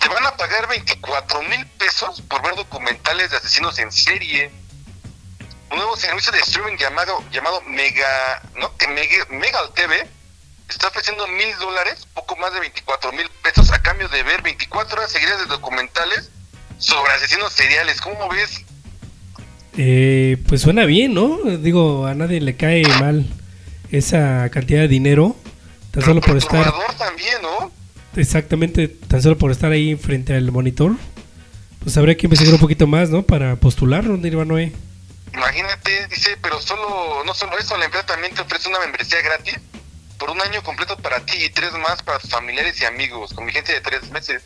[0.00, 4.50] te van a pagar 24 mil pesos por ver documentales de asesinos en serie.
[5.70, 8.72] Un nuevo servicio de streaming llamado llamado Mega, ¿no?
[8.88, 10.06] Mega, Megal TV
[10.68, 14.98] está ofreciendo mil dólares, poco más de 24 mil pesos, a cambio de ver 24
[14.98, 16.30] horas seguidas de documentales
[16.78, 18.00] sobre asesinos seriales.
[18.00, 18.64] ¿Cómo ves?
[19.76, 21.38] Eh, pues suena bien, ¿no?
[21.58, 23.26] Digo, a nadie le cae mal
[23.90, 25.36] esa cantidad de dinero.
[25.90, 27.72] Tan solo por estar, también, ¿no?
[28.16, 30.92] exactamente, tan solo por estar ahí frente al monitor.
[31.82, 33.22] Pues habría que investigar un poquito más, ¿no?
[33.22, 34.72] Para postularlo, Nirvanoe.
[35.32, 39.58] Imagínate, dice, pero solo, no solo eso, la empresa también te ofrece una membresía gratis
[40.18, 43.46] por un año completo para ti y tres más para tus familiares y amigos, con
[43.46, 44.42] vigencia de tres meses.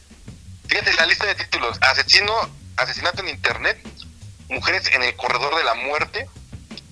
[0.67, 2.33] Fíjate la lista de títulos: asesino,
[2.77, 3.79] asesinato en internet,
[4.49, 6.27] mujeres en el corredor de la muerte,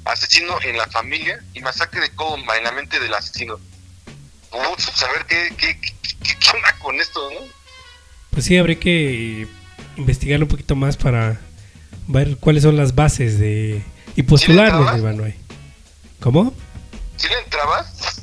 [0.09, 3.59] asesino en la familia y masacre de Columbine, la mente del asesino.
[4.51, 5.93] Uf, saber qué, qué, qué,
[6.41, 7.41] qué- onda con esto, ¿no?
[8.31, 9.47] Pues sí, habría que
[9.97, 11.41] investigarlo un poquito más para
[12.07, 13.83] ver cuáles son las bases de...
[14.17, 14.97] Y postularlo, entrabas?
[14.97, 15.37] Nirvanoe.
[16.21, 16.55] ¿Cómo?
[17.17, 18.23] ¿Sí le entrabas?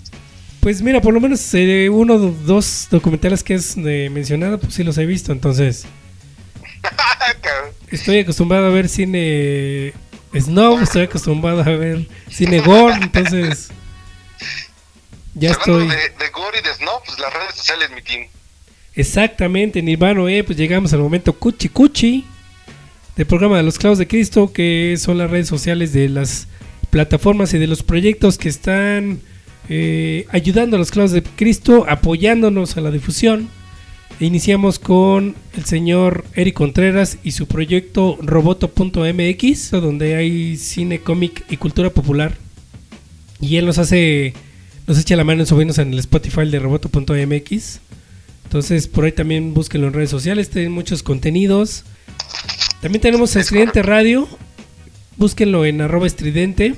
[0.59, 4.73] Pues mira, por lo menos eh, uno o dos documentales que es eh, mencionado, pues
[4.73, 5.31] sí los he visto.
[5.31, 5.85] Entonces,
[7.91, 9.93] estoy acostumbrado a ver cine
[10.39, 13.69] Snow, estoy acostumbrado a ver cine Gore, entonces
[15.33, 18.27] ya Hablando estoy de, de Gore y de Snow, pues las redes sociales, mi team.
[18.93, 22.25] exactamente Nirvano, eh, pues llegamos al momento cuchi cuchi
[23.15, 26.47] del programa de los clavos de Cristo, que son las redes sociales de las
[26.89, 29.21] plataformas y de los proyectos que están
[29.69, 33.49] eh, ayudando a los clavos de Cristo, apoyándonos a la difusión.
[34.21, 41.57] Iniciamos con el señor Eric Contreras y su proyecto roboto.mx, donde hay cine, cómic y
[41.57, 42.37] cultura popular.
[43.41, 44.33] Y él nos hace,
[44.87, 47.81] nos echa la mano en subirnos en el Spotify de roboto.mx.
[48.45, 51.83] Entonces por ahí también búsquenlo en redes sociales, tienen muchos contenidos.
[52.79, 54.29] También tenemos Estridente Radio,
[55.17, 56.75] búsquenlo en arroba estridente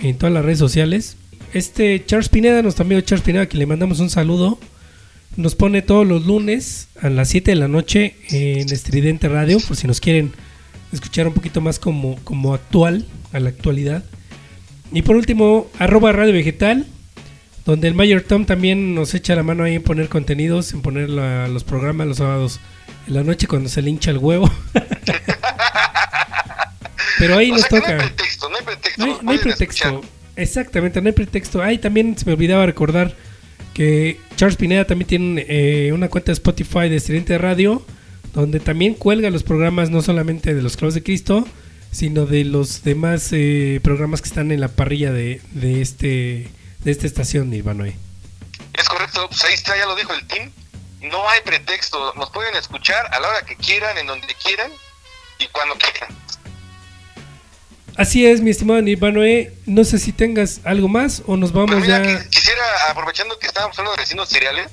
[0.00, 1.16] en todas las redes sociales.
[1.52, 4.60] Este Charles Pineda, nuestro amigo Charles Pineda, que le mandamos un saludo,
[5.36, 9.76] nos pone todos los lunes a las 7 de la noche en Estridente Radio, por
[9.76, 10.32] si nos quieren
[10.92, 14.04] escuchar un poquito más como, como actual, a la actualidad.
[14.92, 16.86] Y por último, arroba Radio Vegetal,
[17.64, 21.08] donde el Mayor Tom también nos echa la mano ahí en poner contenidos, en poner
[21.10, 22.58] la- los programas los sábados
[23.06, 24.50] en la noche cuando se le hincha el huevo.
[27.18, 27.92] Pero ahí O nos que no toca.
[27.92, 29.06] hay pretexto, no hay pretexto.
[29.06, 30.00] No hay, no hay pretexto.
[30.36, 31.62] Exactamente, no hay pretexto.
[31.62, 33.14] Ay, también se me olvidaba recordar
[33.74, 37.84] que Charles Pineda también tiene eh, una cuenta de Spotify de Estridente Radio,
[38.34, 41.46] donde también cuelga los programas no solamente de los Clavos de Cristo,
[41.90, 46.48] sino de los demás eh, programas que están en la parrilla de, de este
[46.84, 47.96] de esta estación, Ivanoe.
[48.74, 50.50] Es correcto, pues ahí está, ya lo dijo el team.
[51.02, 54.70] No hay pretexto, nos pueden escuchar a la hora que quieran, en donde quieran
[55.38, 56.16] y cuando quieran.
[58.00, 59.52] Así es, mi estimado Ivanoe.
[59.66, 62.28] No sé si tengas algo más o nos Pues vamos mira, ya.
[62.30, 64.68] quisiera, aprovechando que estábamos hablando de vecinos cereales,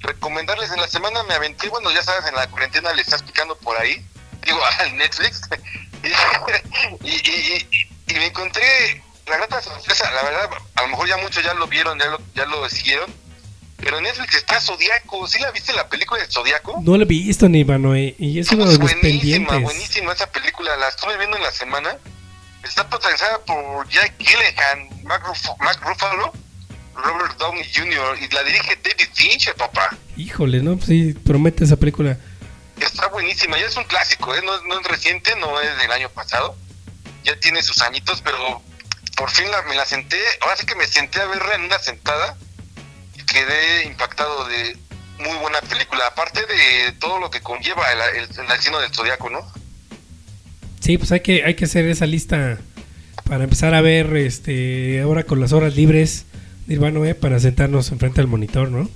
[0.00, 3.54] recomendarles en la semana me aventé, bueno, ya sabes, en la cuarentena le estás picando
[3.58, 4.02] por ahí,
[4.46, 5.42] digo, al Netflix,
[6.02, 8.62] y, y, y- y- y me encontré
[9.26, 12.18] la grata sorpresa, la verdad, a lo mejor ya muchos ya lo vieron, ya lo,
[12.34, 13.12] ya lo siguieron,
[13.76, 16.80] pero en Netflix está Zodíaco, ¿sí la viste la película de Zodíaco?
[16.82, 19.62] No lo he visto, ni Ivanoe, y es uno de los buenísima, pendientes.
[19.62, 21.98] buenísima esa película, la estuve viendo en la semana.
[22.68, 26.32] Está protagonizada por Jack Ruf- Mark Ruffalo,
[26.94, 28.18] Robert Downey Jr.
[28.20, 29.96] y la dirige David Fincher, papá.
[30.16, 30.76] Híjole, ¿no?
[30.76, 32.18] Pues sí, promete esa película.
[32.80, 34.42] Está buenísima, ya es un clásico, ¿eh?
[34.44, 36.56] no, es- no es reciente, no es del año pasado.
[37.24, 38.62] Ya tiene sus añitos, pero
[39.16, 40.18] por fin la- me la senté.
[40.42, 42.36] Ahora sí que me senté a verla en una sentada
[43.16, 44.76] y quedé impactado de
[45.18, 46.06] muy buena película.
[46.06, 49.40] Aparte de todo lo que conlleva el, el, el asesino del zodiaco, ¿no?
[50.80, 52.58] Sí, pues hay que, hay que hacer esa lista
[53.24, 56.24] para empezar a ver este ahora con las horas libres
[56.66, 58.88] de Ivanoe para sentarnos enfrente al monitor, ¿no?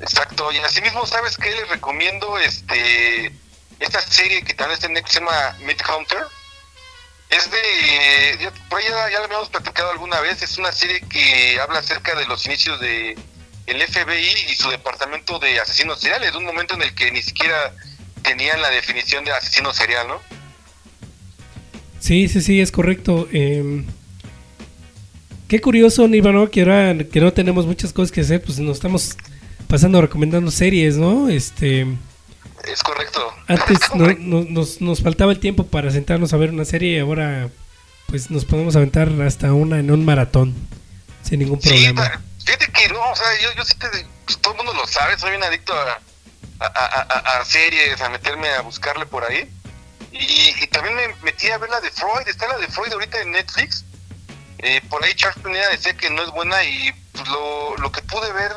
[0.00, 1.50] Exacto, y asimismo, ¿sabes qué?
[1.50, 3.32] Les recomiendo este
[3.80, 6.18] esta serie que también está en Netflix, se llama Midhunter.
[7.30, 8.38] Es de.
[8.42, 10.42] ya- por ahí ya, ya lo habíamos platicado alguna vez.
[10.42, 13.16] Es una serie que habla acerca de los inicios de
[13.66, 17.22] el FBI y su departamento de asesinos seriales, de un momento en el que ni
[17.22, 17.74] siquiera
[18.22, 20.20] tenían la definición de asesino serial, ¿no?
[22.00, 23.28] Sí, sí, sí, es correcto.
[23.32, 23.84] Eh,
[25.48, 29.16] qué curioso, Ivanoe, que ahora que no tenemos muchas cosas que hacer, pues nos estamos
[29.66, 31.28] pasando recomendando series, ¿no?
[31.28, 31.86] Este,
[32.64, 33.20] Es correcto.
[33.46, 36.98] antes Es no- nos, nos faltaba el tiempo para sentarnos a ver una serie y
[37.00, 37.48] ahora
[38.06, 40.54] pues nos podemos aventar hasta una en un maratón
[41.22, 42.04] sin ningún Sí, problema.
[42.04, 43.86] ta- fíjate que no, o sea, yo, yo sí te,
[44.24, 46.00] pues, todo el mundo lo sabe, soy un adicto a,
[46.60, 46.66] a-
[47.02, 49.46] a- a series, a meterme a buscarle por ahí.
[50.12, 53.20] Y, y también me metí a ver la de Freud, está la de Freud ahorita
[53.20, 53.84] en Netflix.
[54.58, 58.02] Eh, por ahí Charles Pineda decía que no es buena y pues, lo, lo que
[58.02, 58.52] pude ver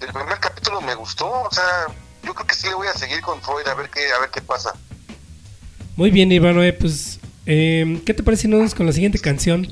[0.00, 1.86] del primer capítulo me gustó, o sea,
[2.24, 4.30] yo creo que sí le voy a seguir con Freud a ver qué, a ver
[4.30, 4.74] qué pasa.
[5.96, 9.66] Muy bien, Ivanoe, pues eh, ¿qué te parece si nos con la siguiente canción?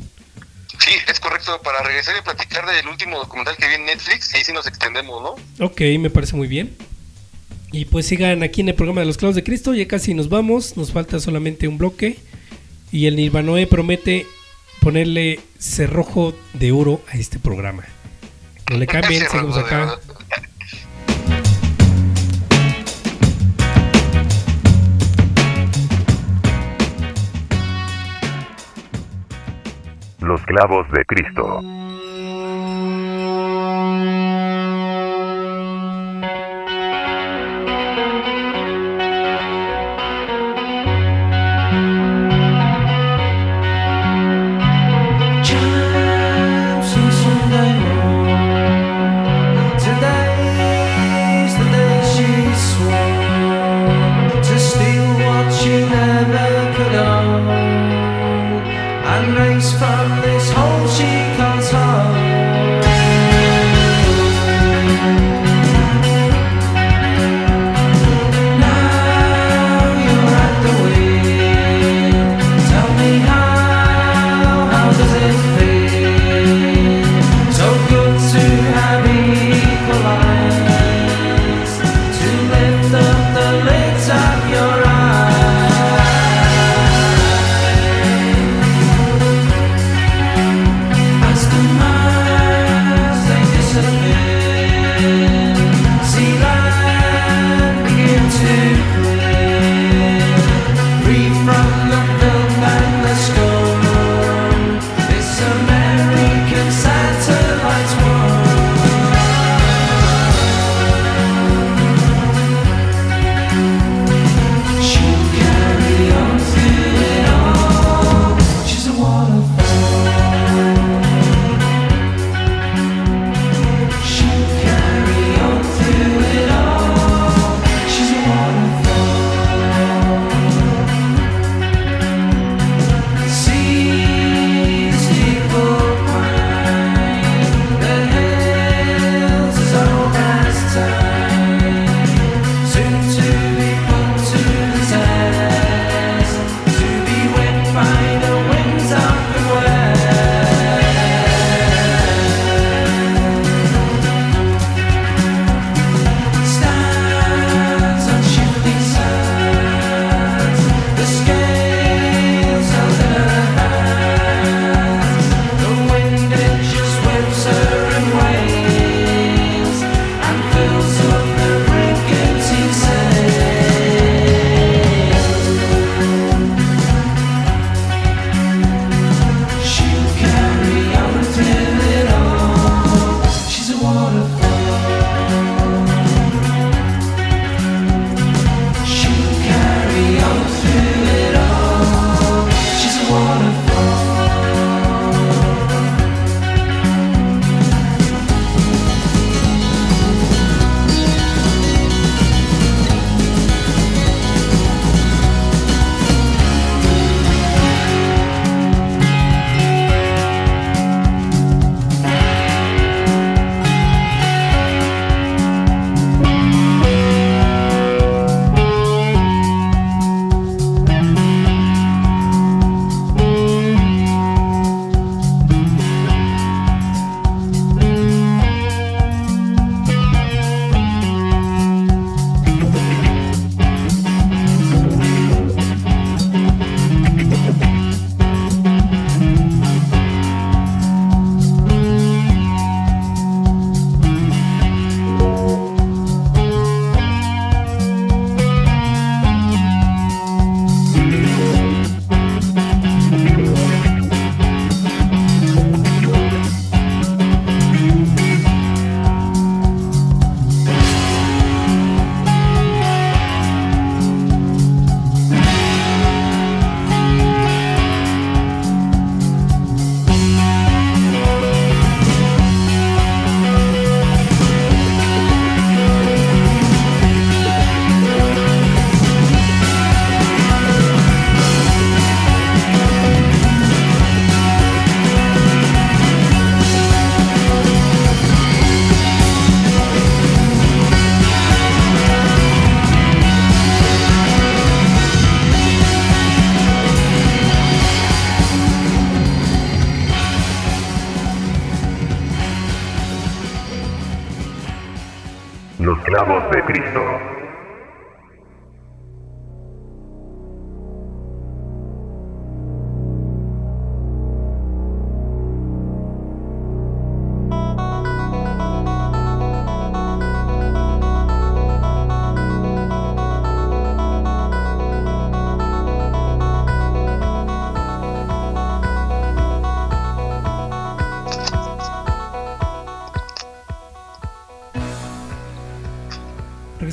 [0.78, 4.44] Sí, es correcto, para regresar y platicar del último documental que vi en Netflix, ahí
[4.44, 5.64] sí nos extendemos, ¿no?
[5.64, 6.76] Ok, me parece muy bien.
[7.72, 9.74] Y pues sigan aquí en el programa de los clavos de Cristo.
[9.74, 10.76] Ya casi nos vamos.
[10.76, 12.18] Nos falta solamente un bloque.
[12.92, 14.26] Y el Nirvanoe promete
[14.80, 17.84] ponerle cerrojo de oro a este programa.
[18.70, 19.98] No le cambien, seguimos acá.
[30.20, 31.60] Los clavos de Cristo.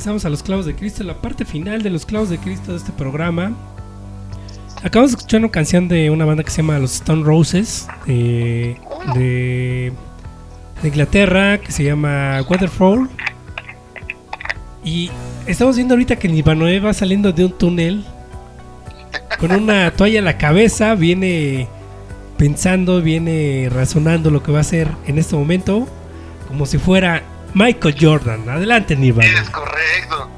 [0.04, 2.76] Regresamos a los clavos de Cristo, la parte final de los clavos de Cristo de
[2.76, 3.56] este programa.
[4.82, 8.76] Acabamos de escuchar una canción de una banda que se llama Los Stone Roses de,
[9.14, 9.94] de,
[10.82, 13.08] Inglaterra que se llama Waterfall.
[14.84, 15.10] Y
[15.46, 18.04] estamos viendo ahorita que Nirvanoe va saliendo de un túnel
[19.38, 21.66] con una toalla en la cabeza, viene
[22.36, 25.88] pensando, viene razonando lo que va a hacer en este momento,
[26.46, 27.22] como si fuera
[27.54, 28.48] Michael Jordan.
[28.48, 29.40] Adelante, Nirvana.
[29.40, 30.28] Es correcto.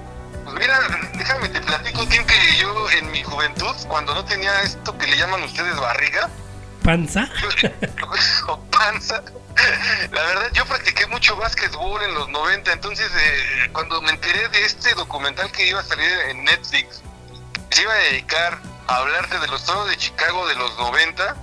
[0.44, 0.78] Pues mira,
[1.16, 5.16] déjame te platico, Tim, que yo en mi juventud, cuando no tenía esto que le
[5.16, 6.30] llaman ustedes barriga,
[6.86, 7.28] Panza.
[8.46, 9.20] o panza,
[10.12, 14.64] la verdad yo practiqué mucho básquetbol en los 90, entonces eh, cuando me enteré de
[14.64, 17.02] este documental que iba a salir en Netflix,
[17.70, 21.34] se iba a dedicar a hablarte de los toros de Chicago de los 90,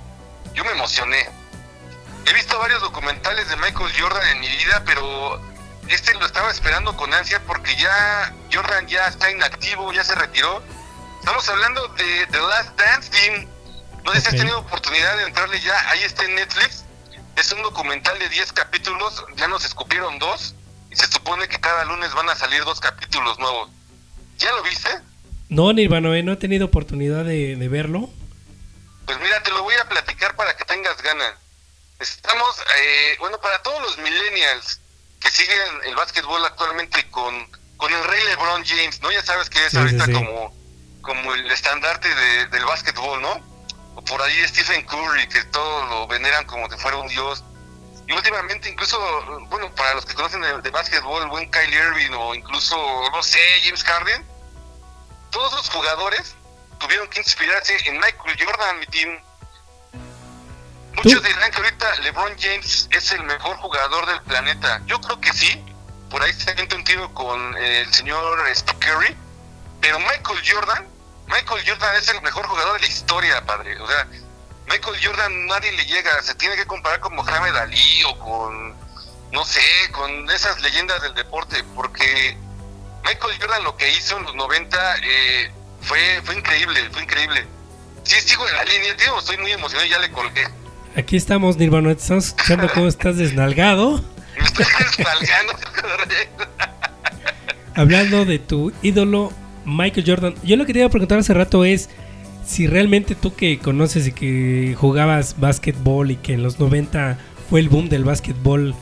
[0.53, 1.27] yo me emocioné.
[2.25, 5.41] He visto varios documentales de Michael Jordan en mi vida, pero
[5.89, 10.63] este lo estaba esperando con ansia porque ya Jordan ya está inactivo, ya se retiró.
[11.19, 13.47] Estamos hablando de The Last Dance Team.
[14.03, 16.85] No sé si has tenido oportunidad de entrarle ya, ahí está en Netflix.
[17.35, 20.55] Es un documental de 10 capítulos, ya nos escupieron dos
[20.91, 23.69] y se supone que cada lunes van a salir dos capítulos nuevos.
[24.37, 24.89] ¿Ya lo viste?
[25.49, 28.09] No, Nirvanoe, no he tenido oportunidad de, de verlo.
[29.05, 31.35] Pues mira, te lo voy a platicar para que tengas ganas.
[31.99, 34.81] Estamos, eh, bueno, para todos los millennials
[35.23, 37.47] que siguen el básquetbol actualmente con,
[37.77, 39.11] con el rey LeBron James, ¿no?
[39.11, 40.53] Ya sabes que es Sí, ahorita sí, como
[41.01, 43.33] como el estandarte de- del básquetbol, ¿no?
[43.95, 47.43] O por ahí Stephen Curry, que todos lo veneran como si fuera un dios.
[48.07, 48.97] Y últimamente incluso,
[49.49, 52.77] bueno, para los que conocen de, de básquetbol, el buen Kylie Irving o incluso,
[53.11, 54.25] no sé, James Harden,
[55.31, 56.35] todos los jugadores
[56.79, 59.19] tuvieron que inspirarse en Michael Jordan, mi team.
[60.95, 64.81] Muchos dirán que ahorita LeBron James es el mejor jugador del planeta.
[64.85, 65.63] Yo creo que sí.
[66.09, 69.17] Por ahí se avienta un tiro con el señor Steve Curry.
[69.81, 70.87] Pero Michael Jordan,
[71.27, 73.79] Michael Jordan es el mejor jugador de la historia, padre.
[73.81, 74.07] O sea,
[74.67, 76.21] Michael Jordan nadie le llega.
[76.21, 78.75] Se tiene que comparar con Mohamed Ali o con,
[79.31, 81.63] no sé, con esas leyendas del deporte.
[81.75, 82.37] Porque
[83.03, 87.47] Michael Jordan lo que hizo en los 90 eh, fue, fue increíble, fue increíble.
[88.03, 90.47] Sí, sigo en la línea, tío, estoy muy emocionado y ya le colgué.
[90.95, 94.03] Aquí estamos, Nirvanoe, te estamos escuchando cómo estás desnalgado.
[94.37, 95.53] Me estoy desfalgando.
[97.73, 99.33] Hablando de tu ídolo,
[99.65, 100.35] Michael Jordan.
[100.43, 101.89] Yo lo que te iba a preguntar hace rato es
[102.45, 107.17] si realmente tú que conoces y que jugabas básquetbol y que en los 90
[107.49, 108.75] fue el boom del básquetbol,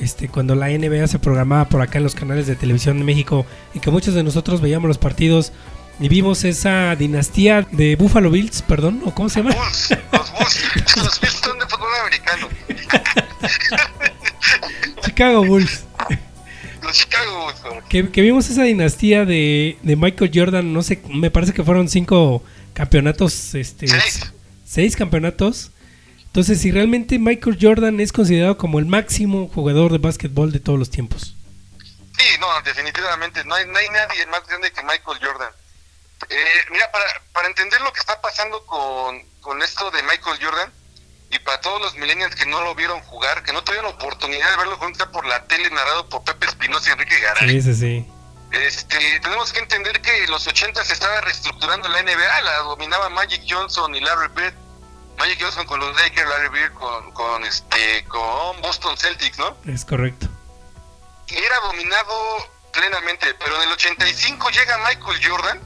[0.00, 3.44] este, cuando la NBA se programaba por acá en los canales de televisión de México
[3.74, 5.52] y que muchos de nosotros veíamos los partidos
[6.00, 9.54] y vimos esa dinastía de Buffalo Bills, perdón, o cómo se llama?
[9.54, 12.48] Bulls, los Bulls, los Bills son de fútbol americano.
[15.04, 15.84] Chicago Bulls.
[16.82, 17.84] Los Chicago Bulls.
[17.88, 21.88] Que, que vimos esa dinastía de, de Michael Jordan, no sé, me parece que fueron
[21.88, 22.42] cinco
[22.74, 24.32] campeonatos, este, Seis.
[24.64, 25.72] seis campeonatos.
[26.26, 30.78] Entonces, si realmente Michael Jordan es considerado como el máximo jugador de básquetbol de todos
[30.78, 31.34] los tiempos.
[32.18, 33.42] Sí, no, definitivamente.
[33.44, 35.50] No hay, no hay nadie más grande que Michael Jordan.
[36.28, 40.72] Eh, mira, para, para entender lo que está pasando con, con esto de Michael Jordan,
[41.30, 44.56] y para todos los millennials que no lo vieron jugar, que no tuvieron oportunidad de
[44.56, 48.12] verlo jugar por la tele narrado por Pepe Espinosa y Enrique Garay, Sí, sí, sí.
[48.50, 53.10] este, tenemos que entender que en los 80 se estaba reestructurando la NBA, la dominaba
[53.10, 54.54] Magic Johnson y Larry Bird.
[55.18, 59.56] Magic Johnson con los Lakers, Larry Bird con, con, este, con Boston Celtics, ¿no?
[59.66, 60.28] Es correcto.
[61.26, 65.60] y era dominado plenamente, pero en el 85 llega Michael Jordan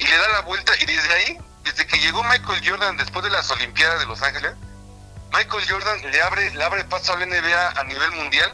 [0.00, 3.30] y le da la vuelta y desde ahí, desde que llegó Michael Jordan después de
[3.30, 4.52] las Olimpiadas de Los Ángeles,
[5.32, 8.52] Michael Jordan le abre, le abre paso a la NBA a nivel mundial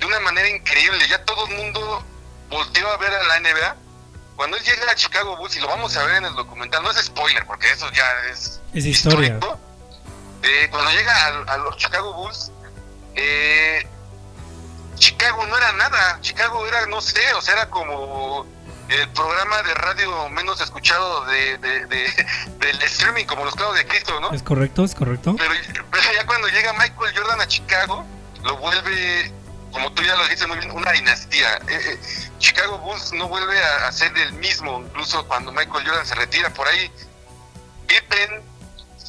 [0.00, 1.06] de una manera increíble.
[1.08, 2.04] Ya todo el mundo
[2.50, 3.76] volteó a ver a la NBA.
[4.34, 6.90] Cuando él llega a Chicago Bulls, y lo vamos a ver en el documental, no
[6.90, 9.38] es spoiler, porque eso ya es, Es historia.
[10.42, 12.50] Eh, cuando llega a, a los Chicago Bulls,
[13.14, 13.86] eh,
[14.96, 16.18] Chicago no era nada.
[16.20, 18.46] Chicago era, no sé, o sea, era como
[18.90, 22.26] el programa de radio menos escuchado de, de- de-
[22.58, 24.32] del streaming, como los clavos de Cristo, ¿no?
[24.32, 25.34] Es correcto, es correcto.
[25.38, 25.52] Pero,
[25.90, 28.04] pero ya cuando llega Michael Jordan a Chicago,
[28.42, 29.32] lo vuelve,
[29.72, 31.56] como tú ya lo dices muy bien, una dinastía.
[31.56, 32.00] Eh, eh,
[32.38, 36.50] Chicago Bulls no vuelve a, a ser el mismo, incluso cuando Michael Jordan se retira
[36.50, 36.90] por ahí.
[37.86, 38.42] Pippen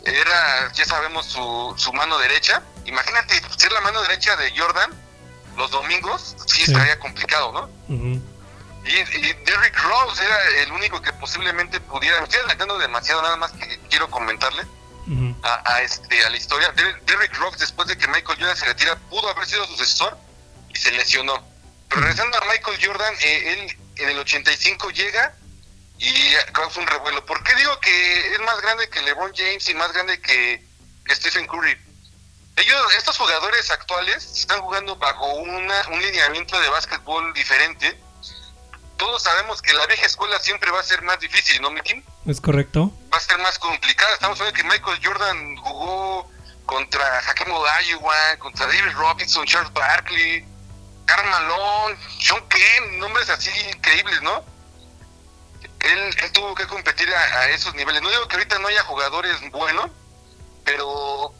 [0.05, 2.61] era, ya sabemos, su, su mano derecha.
[2.85, 4.91] Imagínate ser la mano derecha de Jordan
[5.57, 6.71] los domingos, sí, Sí.
[6.71, 7.69] estaría complicado, ¿no?
[7.93, 8.21] Ujú.
[8.83, 12.17] Y, y Derrick Rose era el único que posiblemente pudiera.
[12.19, 14.63] Me estoy adelantando demasiado, nada más que quiero comentarle
[15.43, 16.71] a, a, este, a la historia.
[16.71, 20.17] Der- Derrick Rose, después de que Michael Jordan se retira, pudo haber sido sucesor
[20.69, 21.45] y se lesionó.
[21.89, 25.35] Pero regresando a Michael Jordan, eh, él en el 85 llega
[25.99, 27.23] y causa un revuelo.
[27.25, 30.65] ¿Por qué digo que es más grande que LeBron James y más grande que,
[31.05, 31.77] que Stephen Curry?
[32.55, 37.99] Ellos, estos jugadores actuales están jugando bajo una, un lineamiento de básquetbol diferente.
[39.01, 42.05] Todos sabemos que la vieja escuela siempre va a ser más difícil, ¿no, Mikin?
[42.27, 42.93] Es correcto.
[43.11, 44.13] va a ser más complicada.
[44.13, 46.29] Estamos hablando que Michael Jordan jugó
[46.67, 50.45] contra Hakeem Olajuwon, contra David Robinson, Charles Barkley,
[51.07, 54.45] Karl Malone, Sean Kemp, nombres así increíbles, ¿no?
[55.79, 58.03] Él, él tuvo que competir a, a esos niveles.
[58.03, 59.89] No digo que ahorita no haya jugadores buenos,
[60.63, 61.33] pero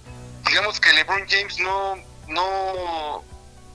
[0.47, 1.95] digamos que LeBron James no
[2.28, 3.24] no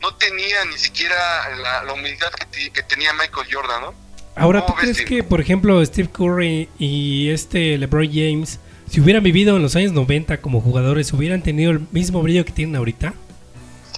[0.00, 1.14] no tenía ni siquiera
[1.56, 3.94] la, la humildad que, tenía Michael Jordan, ¿no?
[4.34, 9.00] Ahora, ¿tú ¿Cómo ves, crees que, por ejemplo, Steve Curry y este LeBron James, si
[9.00, 12.76] hubieran vivido en los años 90 como jugadores, hubieran tenido el mismo brillo que tienen
[12.76, 13.14] ahorita?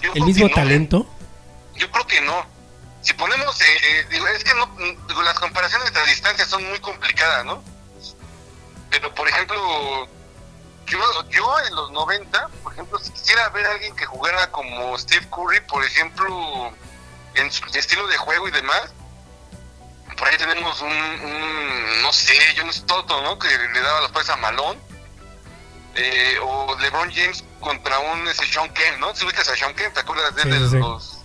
[0.01, 0.51] Yo ¿El mismo ¿eh?
[0.55, 1.05] talento?
[1.75, 2.45] Yo creo que no.
[3.01, 4.69] Si ponemos, eh, eh, digo, es que no,
[5.07, 7.61] digo, las comparaciones a distancia son muy complicadas, ¿no?
[8.89, 10.07] Pero, por ejemplo,
[10.89, 14.97] yo, yo en los 90, por ejemplo, si quisiera ver a alguien que jugara como
[14.97, 16.71] Steve Curry, por ejemplo,
[17.35, 18.93] en su estilo de juego y demás,
[20.17, 23.39] por ahí tenemos un, un, no sé, John Stockton, ¿no?
[23.39, 24.79] Que le daba las pases a Malone.
[25.95, 29.13] Eh, o LeBron James contra un ese Sean Kemp, ¿no?
[29.15, 30.43] Si ubicas a Sean Kemp, ¿te acuerdas de?
[30.43, 30.77] Sí, de sí.
[30.77, 31.17] los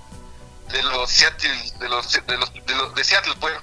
[0.73, 3.55] de los Seattle, de los de los de, los- de Seattle, pues?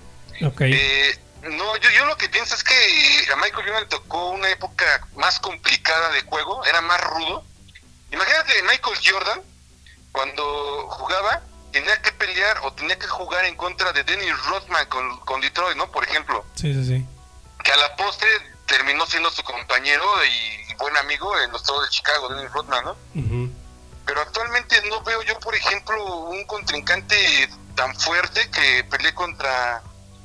[0.45, 0.61] Ok.
[0.61, 4.49] Eh, no, yo, yo lo que pienso es que a Michael Jordan le tocó una
[4.49, 7.43] época más complicada de juego, era más rudo.
[8.11, 9.41] Imagínate Michael Jordan
[10.11, 15.19] cuando jugaba tenía que pelear o tenía que jugar en contra de Dennis Rodman con,
[15.21, 15.89] con Detroit, ¿no?
[15.89, 17.05] Por ejemplo, Sí, sí, sí.
[17.63, 18.27] que a la postre
[18.65, 22.97] terminó siendo su compañero y buen amigo en los Toros de Chicago, Dennis Rodman, ¿no?
[24.05, 29.81] Pero actualmente no veo yo, por ejemplo, un contrincante tan fuerte que pelee contra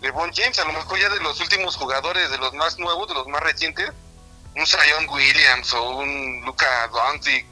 [0.06, 0.58] LeBron James.
[0.58, 3.42] A lo mejor ya de los últimos jugadores, de los más nuevos, de los más
[3.42, 3.90] recientes,
[4.54, 7.46] un Zion Williams o un Luca Doncic.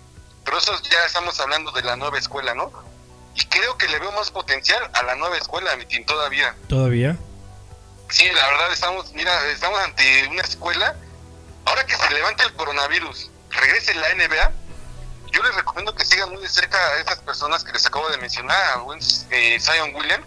[0.45, 2.71] Pero esos ya estamos hablando de la nueva escuela, ¿no?
[3.35, 6.55] Y creo que le veo más potencial a la nueva escuela, mi team, todavía.
[6.69, 7.17] ¿Todavía?
[8.11, 10.95] Sí, la verdad estamos, mira, estamos ante una escuela.
[11.65, 14.53] Ahora que se levanta el coronavirus, regrese la NBA,
[15.33, 18.19] yo les recomiendo que sigan muy de cerca a esas personas que les acabo de
[18.19, 18.85] mencionar, a
[19.31, 20.23] eh, Zion William.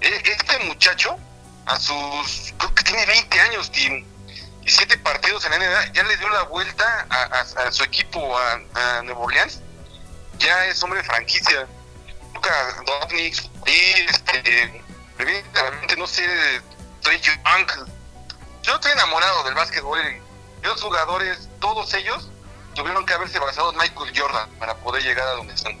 [0.00, 1.16] Eh, Este muchacho,
[1.66, 4.04] a sus, creo que tiene 20 años, Tim,
[4.64, 8.60] y 7 partidos en la NBA, ya le dio la vuelta a, su equipo, a,
[8.74, 9.60] a Nueva Orleans.
[10.38, 11.66] Ya es hombre de franquicia.
[12.86, 14.82] Doncic, y este,
[15.18, 16.22] evidentemente, no sé,
[17.02, 17.88] Trey Young.
[18.62, 22.30] Yo estoy enamorado del básquetbol y los jugadores, todos ellos,
[22.74, 25.76] tuvieron que haberse basado en Michael Jordan para poder llegar a donde están.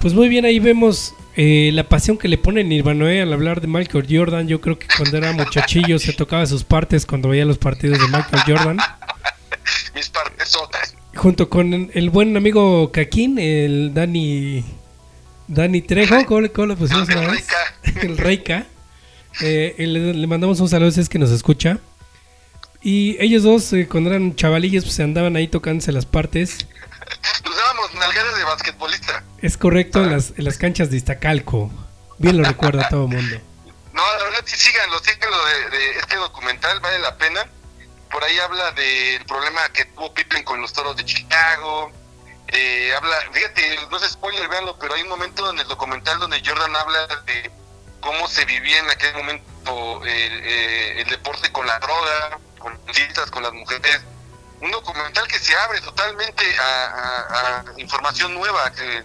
[0.00, 3.66] Pues muy bien, ahí vemos eh, la pasión que le pone Nirvanoe al hablar de
[3.66, 4.46] Michael Jordan.
[4.46, 8.04] Yo creo que cuando era muchachillo se tocaba sus partes cuando veía los partidos de
[8.08, 8.76] Michael Jordan.
[9.94, 10.94] Mis partesotas.
[11.14, 14.62] Junto con el buen amigo Caquín, el Dani
[15.48, 17.46] Dani Trejo, ¿cómo, cómo pusimos El una vez?
[17.82, 18.00] Reika.
[18.06, 18.66] El Reika.
[19.40, 21.78] Eh, le, le mandamos un saludo si es que nos escucha.
[22.82, 26.66] Y ellos dos, eh, cuando eran chavalillos, pues andaban ahí tocándose las partes.
[27.92, 29.24] De basquetbolista.
[29.42, 31.70] Es correcto, en las, en las canchas de Iztacalco.
[32.18, 33.36] Bien lo recuerda todo el mundo.
[33.92, 37.44] No, la verdad sí síganlo, síganlo de, de este documental, vale la pena.
[38.08, 41.90] Por ahí habla del problema que tuvo Pippen con los toros de Chicago.
[42.46, 46.40] Eh, habla, fíjate, no es spoiler, véanlo, pero hay un momento en el documental donde
[46.44, 47.50] Jordan habla de
[48.00, 53.30] cómo se vivía en aquel momento el, eh, el deporte con la droga, con las
[53.30, 54.02] con las mujeres.
[54.60, 59.02] Un documental que se abre totalmente a, a- a información nueva que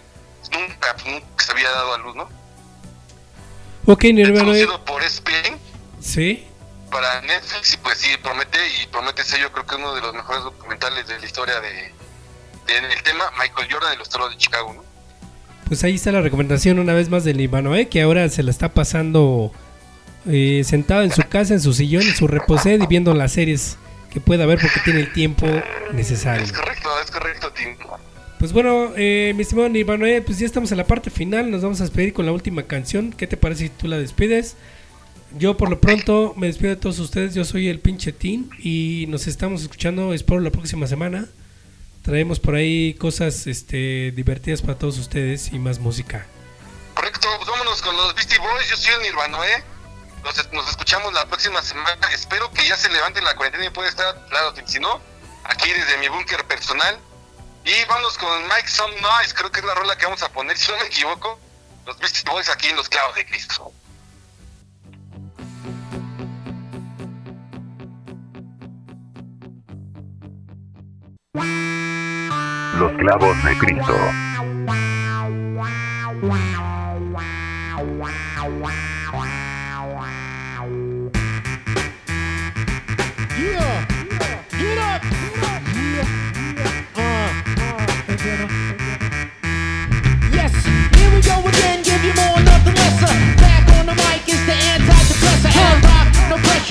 [0.52, 2.28] nunca, nunca se había dado a luz, ¿no?
[3.86, 4.42] Ok, Nirvanoe.
[4.42, 5.58] producido por ESPN
[6.00, 6.46] Sí.
[6.90, 10.12] para Netflix y pues sí, promete y promete ser yo creo que uno de los
[10.14, 11.70] mejores documentales de la historia de,
[12.66, 14.84] de- en el tema Michael Jordan y los toros de Chicago, ¿no?
[15.68, 18.68] Pues ahí está la recomendación una vez más del Nirvanoe, que ahora se la está
[18.72, 19.52] pasando
[20.28, 23.76] eh, sentado en su casa, en su sillón, en su reposed y viendo las series
[24.16, 25.46] que pueda ver porque tiene el tiempo
[25.92, 26.42] necesario.
[26.42, 27.76] Es correcto, es correcto, Tim.
[28.38, 31.50] Pues bueno, eh, mi estimado Nirvanoe, pues ya estamos en la parte final.
[31.50, 33.12] Nos vamos a despedir con la última canción.
[33.12, 34.56] ¿Qué te parece si tú la despides?
[35.36, 37.34] Yo por lo pronto me despido de todos ustedes.
[37.34, 40.14] Yo soy el pinche Tin y nos estamos escuchando.
[40.14, 41.26] Espero la próxima semana.
[42.00, 46.26] Traemos por ahí cosas este, divertidas para todos ustedes y más música.
[46.94, 48.70] Correcto, pues vámonos con los Beastie Boys.
[48.70, 49.75] Yo soy el Nirvano, ¿eh?
[50.52, 52.08] Nos, escuchamos la próxima semana.
[52.12, 55.00] Espero que ya se levanten la cuarentena y pueda estar, claro, si no,
[55.44, 56.98] aquí desde mi búnker personal.
[57.64, 60.58] Y vamos con Mike Some Noise, creo que es la rola que vamos a poner,
[60.58, 61.38] si no me equivoco.
[61.86, 63.72] Los Beastie Boys aquí en los clavos de Cristo.
[72.78, 74.25] Los clavos de Cristo.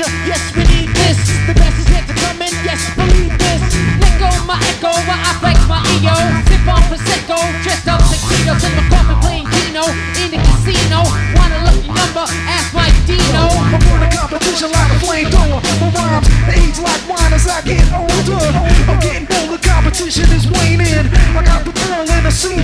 [0.06, 0.28] Pressure.
[0.28, 1.18] Yes, we need this.
[1.48, 2.54] The best is yet to come in.
[2.64, 3.62] Yes, believe this.
[4.00, 6.16] Let go my echo while I flex my ego.
[6.50, 9.86] Sip on prosecco, dressed up tuxedos in my coffin playing Keno
[10.22, 11.04] in the casino.
[11.36, 12.26] Want a lucky number?
[12.50, 13.50] Ask Mike Dino.
[13.50, 15.60] I'm on a competition like a flamethrower.
[15.82, 18.42] My rhymes age like wine as I get older.
[18.90, 21.06] I'm getting bolder, competition is waning.
[21.36, 22.58] I got the ball and I see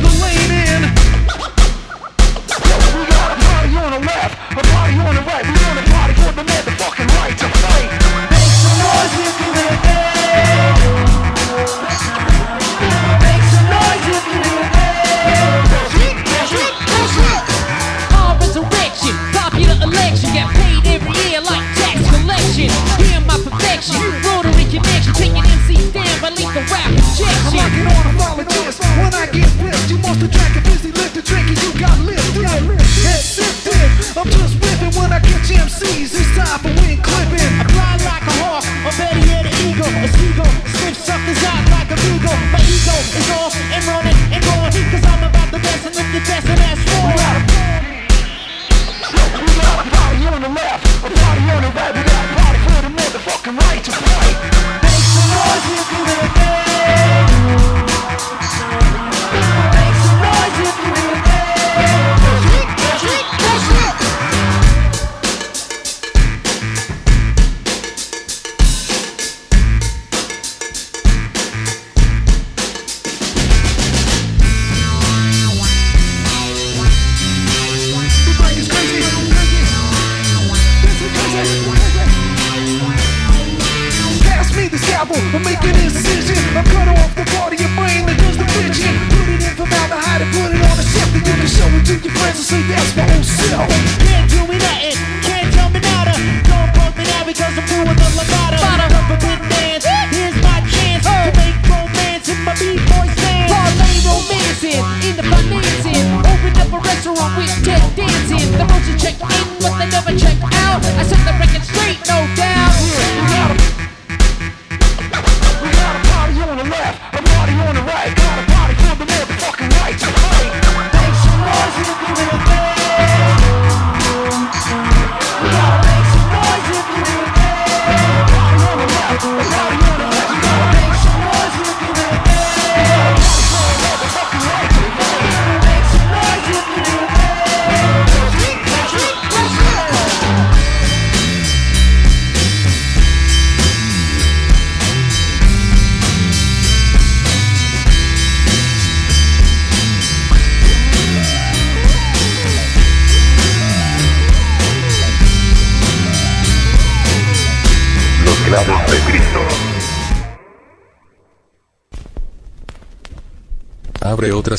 [85.12, 86.38] scalpel, I'm making an incision.
[86.56, 88.96] I'm cut off the part of your brain that does the bitching.
[89.12, 91.10] Put it in formaldehyde and put it on a shelf.
[91.12, 93.68] Then you can show it to your friends and say that's my old self.
[94.08, 94.98] Can't do me nothing,
[95.28, 96.16] can't tell me nada.
[96.48, 98.58] Don't punk me now because I'm doing the levada.
[98.64, 99.86] Bada forbidden dance,
[100.16, 103.52] here's my chance to make romance in my b-boy stance.
[103.52, 106.08] Parlay romancing, in the financing.
[106.24, 108.48] Open up a restaurant with Ted dancing.
[108.56, 110.80] The motion check in, but they never check out.
[110.96, 111.51] I set the record